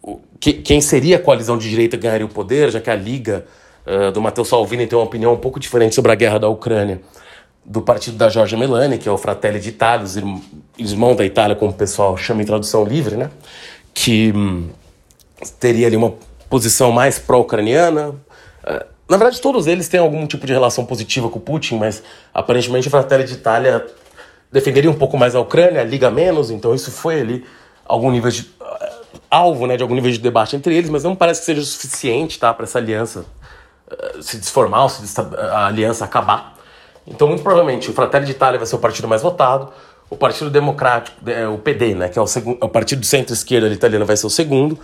o, 0.01 0.19
que, 0.39 0.53
quem 0.53 0.81
seria 0.81 1.17
a 1.17 1.19
coalizão 1.19 1.57
de 1.57 1.69
direita 1.69 1.97
ganharia 1.97 2.25
o 2.25 2.29
poder, 2.29 2.71
já 2.71 2.79
que 2.79 2.89
a 2.89 2.95
Liga 2.95 3.45
uh, 3.89 4.11
do 4.11 4.21
Matteo 4.21 4.45
Salvini 4.45 4.85
tem 4.87 4.97
uma 4.97 5.05
opinião 5.05 5.33
um 5.33 5.37
pouco 5.37 5.59
diferente 5.59 5.95
sobre 5.95 6.11
a 6.11 6.15
guerra 6.15 6.39
da 6.39 6.47
Ucrânia 6.47 7.01
do 7.65 7.81
partido 7.81 8.17
da 8.17 8.29
Giorgia 8.29 8.57
Meloni, 8.57 8.97
que 8.97 9.07
é 9.07 9.11
o 9.11 9.17
Fratelli 9.17 9.59
d'Italia, 9.59 10.03
os 10.03 10.91
irmãos 10.91 11.15
da 11.15 11.23
Itália, 11.23 11.55
como 11.55 11.71
o 11.71 11.73
pessoal 11.73 12.17
chama 12.17 12.41
em 12.41 12.45
tradução 12.45 12.83
livre, 12.83 13.15
né? 13.15 13.29
que 13.93 14.31
hum, 14.35 14.69
teria 15.59 15.87
ali 15.87 15.95
uma 15.95 16.13
posição 16.49 16.91
mais 16.91 17.19
pró-ucraniana. 17.19 18.09
Uh, 18.09 18.85
Na 19.07 19.17
verdade, 19.17 19.39
todos 19.41 19.67
eles 19.67 19.87
têm 19.87 19.99
algum 19.99 20.25
tipo 20.25 20.47
de 20.47 20.53
relação 20.53 20.85
positiva 20.85 21.29
com 21.29 21.37
o 21.37 21.41
Putin, 21.41 21.77
mas 21.77 22.01
aparentemente 22.33 22.87
a 22.87 22.91
Fratelli 22.91 23.25
d'Italia 23.25 23.85
defenderia 24.51 24.89
um 24.89 24.95
pouco 24.95 25.17
mais 25.17 25.35
a 25.35 25.39
Ucrânia, 25.39 25.83
liga 25.83 26.09
menos, 26.09 26.49
então 26.49 26.73
isso 26.73 26.91
foi 26.91 27.21
ali 27.21 27.45
algum 27.85 28.09
nível 28.09 28.31
de 28.31 28.41
uh, 28.41 29.21
alvo, 29.29 29.67
né, 29.67 29.77
de 29.77 29.83
algum 29.83 29.93
nível 29.93 30.11
de 30.11 30.17
debate 30.17 30.55
entre 30.55 30.75
eles, 30.75 30.89
mas 30.89 31.03
não 31.03 31.15
parece 31.15 31.41
que 31.41 31.45
seja 31.45 31.61
o 31.61 31.65
suficiente, 31.65 32.39
tá, 32.39 32.51
para 32.51 32.63
essa 32.63 32.79
aliança 32.79 33.25
se 34.21 34.37
desformar, 34.37 34.83
ou 34.83 34.89
se 34.89 35.19
a 35.19 35.67
aliança 35.67 36.05
acabar. 36.05 36.57
Então, 37.07 37.27
muito 37.27 37.41
provavelmente, 37.41 37.89
o 37.89 37.93
Fratelli 37.93 38.25
d'Italia 38.25 38.57
vai 38.59 38.67
ser 38.67 38.75
o 38.75 38.79
partido 38.79 39.07
mais 39.07 39.21
votado, 39.21 39.69
o 40.09 40.15
Partido 40.15 40.49
Democrático, 40.49 41.17
é, 41.29 41.47
o 41.47 41.57
PD, 41.57 41.93
né, 41.93 42.09
que 42.09 42.17
é 42.17 42.21
o, 42.21 42.27
segundo, 42.27 42.63
o 42.63 42.69
partido 42.69 43.05
centro-esquerda 43.05 43.67
italiano, 43.67 44.05
vai 44.05 44.17
ser 44.17 44.25
o 44.25 44.29
segundo. 44.29 44.77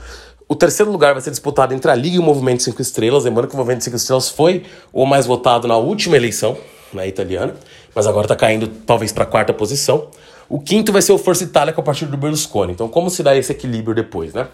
O 0.48 0.56
terceiro 0.56 0.92
lugar 0.92 1.14
vai 1.14 1.22
ser 1.22 1.32
disputado 1.32 1.74
entre 1.74 1.90
a 1.90 1.96
Liga 1.96 2.18
e 2.18 2.20
o 2.20 2.24
Movimento 2.24 2.62
Cinco 2.62 2.80
Estrelas. 2.80 3.24
Lembrando 3.24 3.48
que 3.48 3.56
o 3.56 3.58
Movimento 3.58 3.84
Cinco 3.84 3.96
Estrelas 3.96 4.30
foi 4.30 4.64
o 4.94 5.04
mais 5.06 5.26
votado 5.26 5.68
na 5.68 5.76
última 5.76 6.16
eleição 6.16 6.56
na 6.94 7.08
italiana, 7.08 7.56
mas 7.96 8.06
agora 8.06 8.26
está 8.26 8.36
caindo 8.36 8.68
talvez 8.68 9.12
para 9.12 9.24
a 9.24 9.28
quarta 9.28 9.52
posição. 9.52 10.08
O 10.48 10.60
quinto 10.60 10.92
vai 10.92 11.02
ser 11.02 11.14
o 11.14 11.18
Força 11.18 11.44
Itália, 11.44 11.74
com 11.74 11.82
é 11.82 11.84
o 11.84 11.86
partido 11.86 12.12
do 12.12 12.18
Berlusconi. 12.18 12.74
Então, 12.74 12.88
como 12.88 13.10
se 13.10 13.24
dá 13.24 13.36
esse 13.36 13.52
equilíbrio 13.52 13.96
depois, 13.96 14.34
né? 14.36 14.48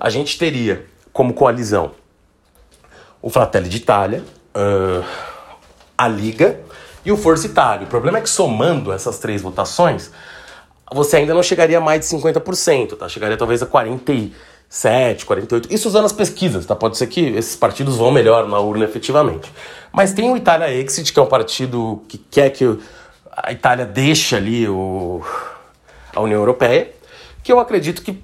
A 0.00 0.08
gente 0.08 0.38
teria 0.38 0.86
como 1.12 1.34
coalizão 1.34 1.90
o 3.24 3.30
Fratelli 3.30 3.70
d'Italia, 3.70 4.22
uh, 4.54 5.02
a 5.96 6.06
Liga 6.06 6.60
e 7.02 7.10
o 7.10 7.16
Força 7.16 7.46
Itália. 7.46 7.86
O 7.86 7.88
problema 7.88 8.18
é 8.18 8.20
que 8.20 8.28
somando 8.28 8.92
essas 8.92 9.18
três 9.18 9.40
votações, 9.40 10.10
você 10.92 11.16
ainda 11.16 11.32
não 11.32 11.42
chegaria 11.42 11.78
a 11.78 11.80
mais 11.80 12.00
de 12.00 12.06
50%, 12.14 12.98
tá? 12.98 13.08
Chegaria 13.08 13.34
talvez 13.38 13.62
a 13.62 13.66
47, 13.66 15.24
48. 15.24 15.72
Isso 15.72 15.88
usando 15.88 16.04
as 16.04 16.12
pesquisas, 16.12 16.66
tá? 16.66 16.76
Pode 16.76 16.98
ser 16.98 17.06
que 17.06 17.20
esses 17.28 17.56
partidos 17.56 17.96
vão 17.96 18.10
melhor 18.10 18.46
na 18.46 18.58
urna 18.60 18.84
efetivamente. 18.84 19.50
Mas 19.90 20.12
tem 20.12 20.30
o 20.30 20.36
Itália 20.36 20.70
Exit, 20.70 21.10
que 21.10 21.18
é 21.18 21.22
um 21.22 21.26
partido 21.26 22.02
que 22.06 22.18
quer 22.18 22.50
que 22.50 22.78
a 23.34 23.52
Itália 23.52 23.86
deixe 23.86 24.36
ali 24.36 24.68
o, 24.68 25.22
a 26.14 26.20
União 26.20 26.40
Europeia, 26.40 26.92
que 27.42 27.50
eu 27.50 27.58
acredito 27.58 28.02
que 28.02 28.22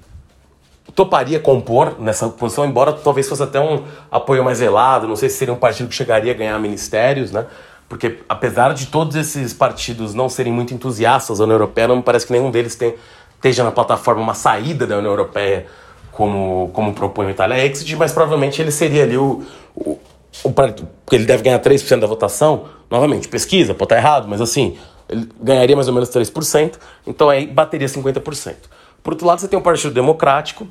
toparia 0.95 1.39
compor 1.39 1.95
nessa 1.99 2.27
posição, 2.27 2.65
embora 2.65 2.93
talvez 2.93 3.27
fosse 3.27 3.43
até 3.43 3.59
um 3.59 3.83
apoio 4.11 4.43
mais 4.43 4.59
velado, 4.59 5.07
não 5.07 5.15
sei 5.15 5.29
se 5.29 5.37
seria 5.37 5.53
um 5.53 5.57
partido 5.57 5.87
que 5.87 5.95
chegaria 5.95 6.31
a 6.31 6.35
ganhar 6.35 6.59
ministérios, 6.59 7.31
né? 7.31 7.45
Porque 7.87 8.19
apesar 8.27 8.73
de 8.73 8.87
todos 8.87 9.15
esses 9.15 9.53
partidos 9.53 10.13
não 10.13 10.29
serem 10.29 10.51
muito 10.51 10.73
entusiastas 10.73 11.37
da 11.37 11.43
União 11.43 11.55
Europeia, 11.55 11.87
não 11.87 11.97
me 11.97 12.01
parece 12.01 12.25
que 12.25 12.31
nenhum 12.31 12.49
deles 12.49 12.75
tem, 12.75 12.95
esteja 13.35 13.63
na 13.63 13.71
plataforma 13.71 14.21
uma 14.21 14.33
saída 14.33 14.87
da 14.87 14.97
União 14.97 15.11
Europeia 15.11 15.65
como, 16.11 16.69
como 16.73 16.93
propõe 16.93 17.27
o 17.27 17.29
Itália 17.29 17.65
Exit, 17.65 17.95
mas 17.95 18.11
provavelmente 18.11 18.61
ele 18.61 18.71
seria 18.71 19.03
ali 19.03 19.17
o, 19.17 19.43
o, 19.75 19.99
o 20.43 20.51
porque 20.51 21.15
ele 21.15 21.25
deve 21.25 21.43
ganhar 21.43 21.59
3% 21.59 21.99
da 21.99 22.07
votação, 22.07 22.65
novamente, 22.89 23.27
pesquisa, 23.27 23.73
pode 23.73 23.85
estar 23.85 23.97
errado, 23.97 24.27
mas 24.27 24.39
assim, 24.41 24.77
ele 25.09 25.27
ganharia 25.41 25.75
mais 25.75 25.87
ou 25.87 25.93
menos 25.93 26.09
3%, 26.09 26.75
então 27.05 27.29
aí 27.29 27.45
bateria 27.45 27.87
50%. 27.87 28.55
Por 29.03 29.13
outro 29.13 29.27
lado, 29.27 29.39
você 29.39 29.47
tem 29.47 29.57
o 29.57 29.61
Partido 29.61 29.93
Democrático, 29.93 30.67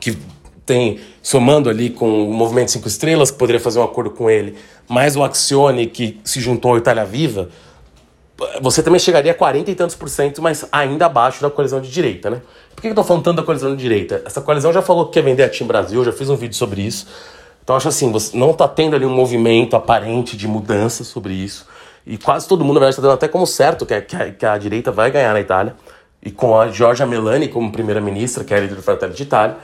que 0.00 0.16
tem, 0.64 0.98
somando 1.22 1.70
ali 1.70 1.90
com 1.90 2.28
o 2.28 2.32
Movimento 2.32 2.70
Cinco 2.70 2.88
Estrelas, 2.88 3.30
que 3.30 3.38
poderia 3.38 3.60
fazer 3.60 3.78
um 3.78 3.84
acordo 3.84 4.10
com 4.10 4.28
ele, 4.28 4.56
mais 4.88 5.16
o 5.16 5.22
Axione, 5.22 5.86
que 5.86 6.20
se 6.24 6.40
juntou 6.40 6.72
ao 6.72 6.78
Itália 6.78 7.04
Viva, 7.04 7.48
você 8.60 8.82
também 8.82 9.00
chegaria 9.00 9.32
a 9.32 9.34
40 9.34 9.70
e 9.70 9.74
tantos 9.74 9.96
por 9.96 10.08
cento, 10.08 10.42
mas 10.42 10.66
ainda 10.70 11.06
abaixo 11.06 11.40
da 11.40 11.48
coalizão 11.48 11.80
de 11.80 11.90
direita, 11.90 12.28
né? 12.28 12.42
Por 12.74 12.82
que 12.82 12.88
eu 12.88 12.94
tô 12.94 13.02
falando 13.02 13.24
tanto 13.24 13.36
da 13.36 13.42
coalizão 13.42 13.74
de 13.74 13.82
direita? 13.82 14.22
Essa 14.26 14.42
coalizão 14.42 14.72
já 14.72 14.82
falou 14.82 15.06
que 15.06 15.12
quer 15.12 15.22
vender 15.22 15.42
a 15.42 15.48
Team 15.48 15.66
Brasil, 15.66 16.04
já 16.04 16.12
fiz 16.12 16.28
um 16.28 16.36
vídeo 16.36 16.54
sobre 16.54 16.82
isso. 16.82 17.06
Então 17.64 17.74
acho 17.74 17.88
assim, 17.88 18.12
você 18.12 18.36
não 18.36 18.52
tá 18.52 18.68
tendo 18.68 18.94
ali 18.94 19.06
um 19.06 19.14
movimento 19.14 19.74
aparente 19.74 20.36
de 20.36 20.46
mudança 20.46 21.02
sobre 21.02 21.32
isso. 21.32 21.66
E 22.06 22.18
quase 22.18 22.46
todo 22.46 22.62
mundo, 22.62 22.74
na 22.74 22.80
verdade, 22.80 22.92
está 22.94 23.02
dando 23.02 23.14
até 23.14 23.26
como 23.26 23.46
certo 23.46 23.86
que 23.86 23.94
a, 23.94 24.02
que, 24.02 24.14
a, 24.14 24.30
que 24.30 24.46
a 24.46 24.58
direita 24.58 24.92
vai 24.92 25.10
ganhar 25.10 25.32
na 25.32 25.40
Itália. 25.40 25.74
E 26.26 26.30
com 26.32 26.58
a 26.58 26.66
Giorgia 26.66 27.06
Meloni 27.06 27.46
como 27.46 27.70
primeira-ministra, 27.70 28.42
que 28.42 28.52
é 28.52 28.56
a 28.56 28.60
líder 28.60 28.74
do 28.74 28.82
Fratelli 28.82 29.14
d'Italia, 29.14 29.58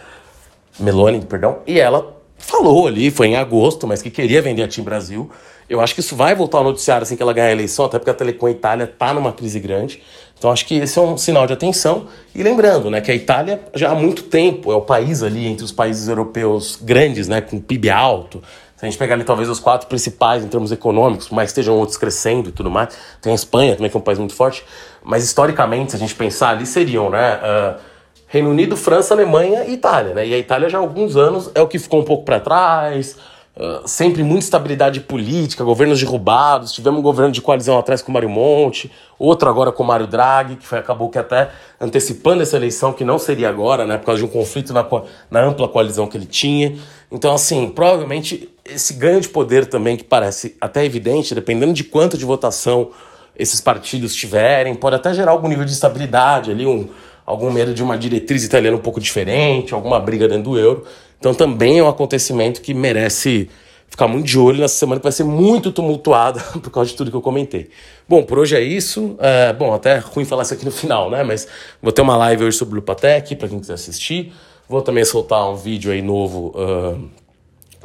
Meloni, 0.79 1.20
perdão, 1.20 1.59
e 1.66 1.81
ela 1.81 2.16
falou 2.38 2.87
ali, 2.87 3.11
foi 3.11 3.27
em 3.27 3.37
agosto, 3.37 3.85
mas 3.85 4.01
que 4.01 4.09
queria 4.09 4.40
vender 4.40 4.62
a 4.62 4.68
Team 4.68 4.85
Brasil. 4.85 5.29
Eu 5.68 5.81
acho 5.81 5.92
que 5.92 5.98
isso 5.98 6.14
vai 6.14 6.37
voltar 6.37 6.59
ao 6.59 6.64
noticiário 6.64 7.03
assim 7.03 7.16
que 7.16 7.22
ela 7.22 7.33
ganhar 7.33 7.48
a 7.48 7.51
eleição, 7.51 7.87
até 7.87 7.98
porque 7.98 8.12
a 8.12 8.14
Telecom 8.14 8.48
Itália 8.48 8.85
está 8.85 9.12
numa 9.12 9.33
crise 9.33 9.59
grande. 9.59 10.01
Então 10.38 10.53
acho 10.53 10.64
que 10.64 10.77
esse 10.77 10.96
é 10.96 11.03
um 11.03 11.18
sinal 11.18 11.48
de 11.48 11.53
atenção. 11.53 12.07
E 12.33 12.44
lembrando, 12.44 12.88
né, 12.88 13.01
que 13.01 13.11
a 13.11 13.14
Itália 13.14 13.61
já 13.75 13.90
há 13.90 13.94
muito 13.96 14.22
tempo 14.22 14.70
é 14.70 14.77
o 14.77 14.83
país 14.83 15.20
ali 15.25 15.48
entre 15.48 15.64
os 15.64 15.72
países 15.72 16.07
europeus 16.07 16.79
grandes, 16.81 17.27
né, 17.27 17.40
com 17.40 17.59
PIB 17.59 17.90
alto. 17.90 18.40
Se 18.83 18.87
a 18.87 18.90
gente 18.90 18.99
pegar 18.99 19.14
ali 19.14 19.23
talvez 19.23 19.49
os 19.49 19.61
quatro 19.61 19.87
principais 19.87 20.42
em 20.42 20.49
termos 20.49 20.73
econômicos, 20.73 21.29
mas 21.31 21.51
estejam 21.51 21.77
outros 21.77 21.97
crescendo 21.97 22.49
e 22.49 22.53
tudo 22.53 22.68
mais. 22.68 22.92
Tem 23.21 23.31
a 23.31 23.35
Espanha 23.37 23.77
também 23.77 23.88
que 23.88 23.97
é 23.97 24.01
um 24.01 24.03
país 24.03 24.18
muito 24.18 24.35
forte. 24.35 24.64
Mas 25.05 25.23
historicamente, 25.23 25.92
se 25.92 25.97
a 25.97 26.01
gente 26.01 26.16
pensar 26.16 26.49
ali, 26.49 26.66
seriam, 26.66 27.09
né, 27.09 27.37
uh, 27.37 27.81
Reino 28.27 28.51
Unido, 28.51 28.77
França, 28.77 29.14
Alemanha 29.14 29.62
e 29.66 29.75
Itália, 29.75 30.14
né? 30.14 30.27
E 30.27 30.35
a 30.35 30.38
Itália 30.38 30.68
já 30.68 30.79
há 30.79 30.81
alguns 30.81 31.14
anos 31.14 31.49
é 31.55 31.62
o 31.62 31.68
que 31.68 31.79
ficou 31.79 32.01
um 32.01 32.05
pouco 32.05 32.25
para 32.25 32.40
trás, 32.40 33.16
uh, 33.57 33.87
sempre 33.87 34.25
muita 34.25 34.47
estabilidade 34.47 34.99
política, 34.99 35.62
governos 35.62 36.01
derrubados, 36.01 36.73
tivemos 36.73 36.99
um 36.99 37.03
governo 37.05 37.31
de 37.31 37.40
coalizão 37.40 37.79
atrás 37.79 38.03
com 38.03 38.11
o 38.11 38.12
Mário 38.12 38.31
Monte, 38.31 38.90
outro 39.16 39.49
agora 39.49 39.71
com 39.71 39.85
o 39.85 39.87
Mário 39.87 40.09
Draghi, 40.09 40.57
que 40.57 40.66
foi, 40.66 40.81
acabou 40.81 41.09
que 41.09 41.21
até 41.21 41.51
antecipando 41.81 42.42
essa 42.42 42.57
eleição, 42.57 42.92
que 42.92 43.05
não 43.05 43.16
seria 43.16 43.49
agora, 43.49 43.87
né? 43.87 43.97
Por 43.97 44.07
causa 44.07 44.18
de 44.18 44.25
um 44.25 44.29
conflito 44.29 44.73
na, 44.73 44.85
na 45.31 45.40
ampla 45.40 45.68
coalizão 45.68 46.09
que 46.09 46.16
ele 46.16 46.27
tinha. 46.27 46.77
Então, 47.12 47.33
assim, 47.33 47.68
provavelmente 47.68 48.51
esse 48.64 48.94
ganho 48.94 49.20
de 49.20 49.29
poder 49.29 49.66
também, 49.66 49.96
que 49.96 50.05
parece 50.05 50.57
até 50.61 50.85
evidente, 50.85 51.35
dependendo 51.35 51.72
de 51.72 51.85
quanto 51.85 52.16
de 52.16 52.25
votação 52.25 52.90
esses 53.37 53.61
partidos 53.61 54.14
tiverem, 54.14 54.75
pode 54.75 54.96
até 54.96 55.12
gerar 55.12 55.33
algum 55.33 55.48
nível 55.48 55.64
de 55.64 55.72
estabilidade 55.72 56.51
ali, 56.51 56.66
um 56.66 56.88
algum 57.25 57.51
medo 57.51 57.72
de 57.72 57.83
uma 57.83 57.96
diretriz 57.96 58.44
italiana 58.44 58.77
um 58.77 58.81
pouco 58.81 59.01
diferente, 59.01 59.72
alguma 59.72 59.98
briga 60.01 60.29
dentro 60.29 60.51
do 60.51 60.59
euro. 60.59 60.85
Então 61.18 61.33
também 61.33 61.79
é 61.79 61.83
um 61.83 61.88
acontecimento 61.88 62.61
que 62.61 62.75
merece 62.75 63.48
ficar 63.88 64.09
muito 64.09 64.27
de 64.27 64.38
olho 64.38 64.61
nessa 64.61 64.75
semana 64.75 64.98
que 64.98 65.05
vai 65.05 65.12
ser 65.12 65.25
muito 65.25 65.70
tumultuada 65.70 66.40
por 66.61 66.70
causa 66.70 66.90
de 66.90 66.96
tudo 66.96 67.11
que 67.11 67.16
eu 67.16 67.22
comentei. 67.22 67.70
Bom, 68.09 68.22
por 68.22 68.38
hoje 68.38 68.57
é 68.57 68.61
isso. 68.61 69.16
É, 69.20 69.53
bom, 69.53 69.72
até 69.72 69.98
ruim 69.98 70.25
falar 70.25 70.42
isso 70.42 70.55
aqui 70.55 70.64
no 70.64 70.70
final, 70.70 71.11
né? 71.11 71.22
Mas 71.22 71.46
vou 71.81 71.92
ter 71.92 72.03
uma 72.03 72.16
live 72.16 72.44
hoje 72.44 72.57
sobre 72.57 72.75
o 72.75 72.77
Lupatec, 72.77 73.37
para 73.37 73.48
quem 73.48 73.61
quiser 73.61 73.75
assistir. 73.75 74.33
Vou 74.68 74.83
também 74.83 75.05
soltar 75.05 75.48
um 75.48 75.55
vídeo 75.55 75.92
aí 75.92 76.03
novo 76.03 76.55
uh, 76.57 77.09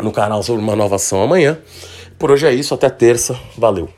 no 0.01 0.11
canal 0.11 0.43
sobre 0.43 0.61
uma 0.61 0.75
nova 0.75 0.95
ação 0.95 1.21
amanhã. 1.21 1.57
Por 2.17 2.31
hoje 2.31 2.47
é 2.47 2.53
isso, 2.53 2.73
até 2.73 2.89
terça. 2.89 3.37
Valeu. 3.57 3.89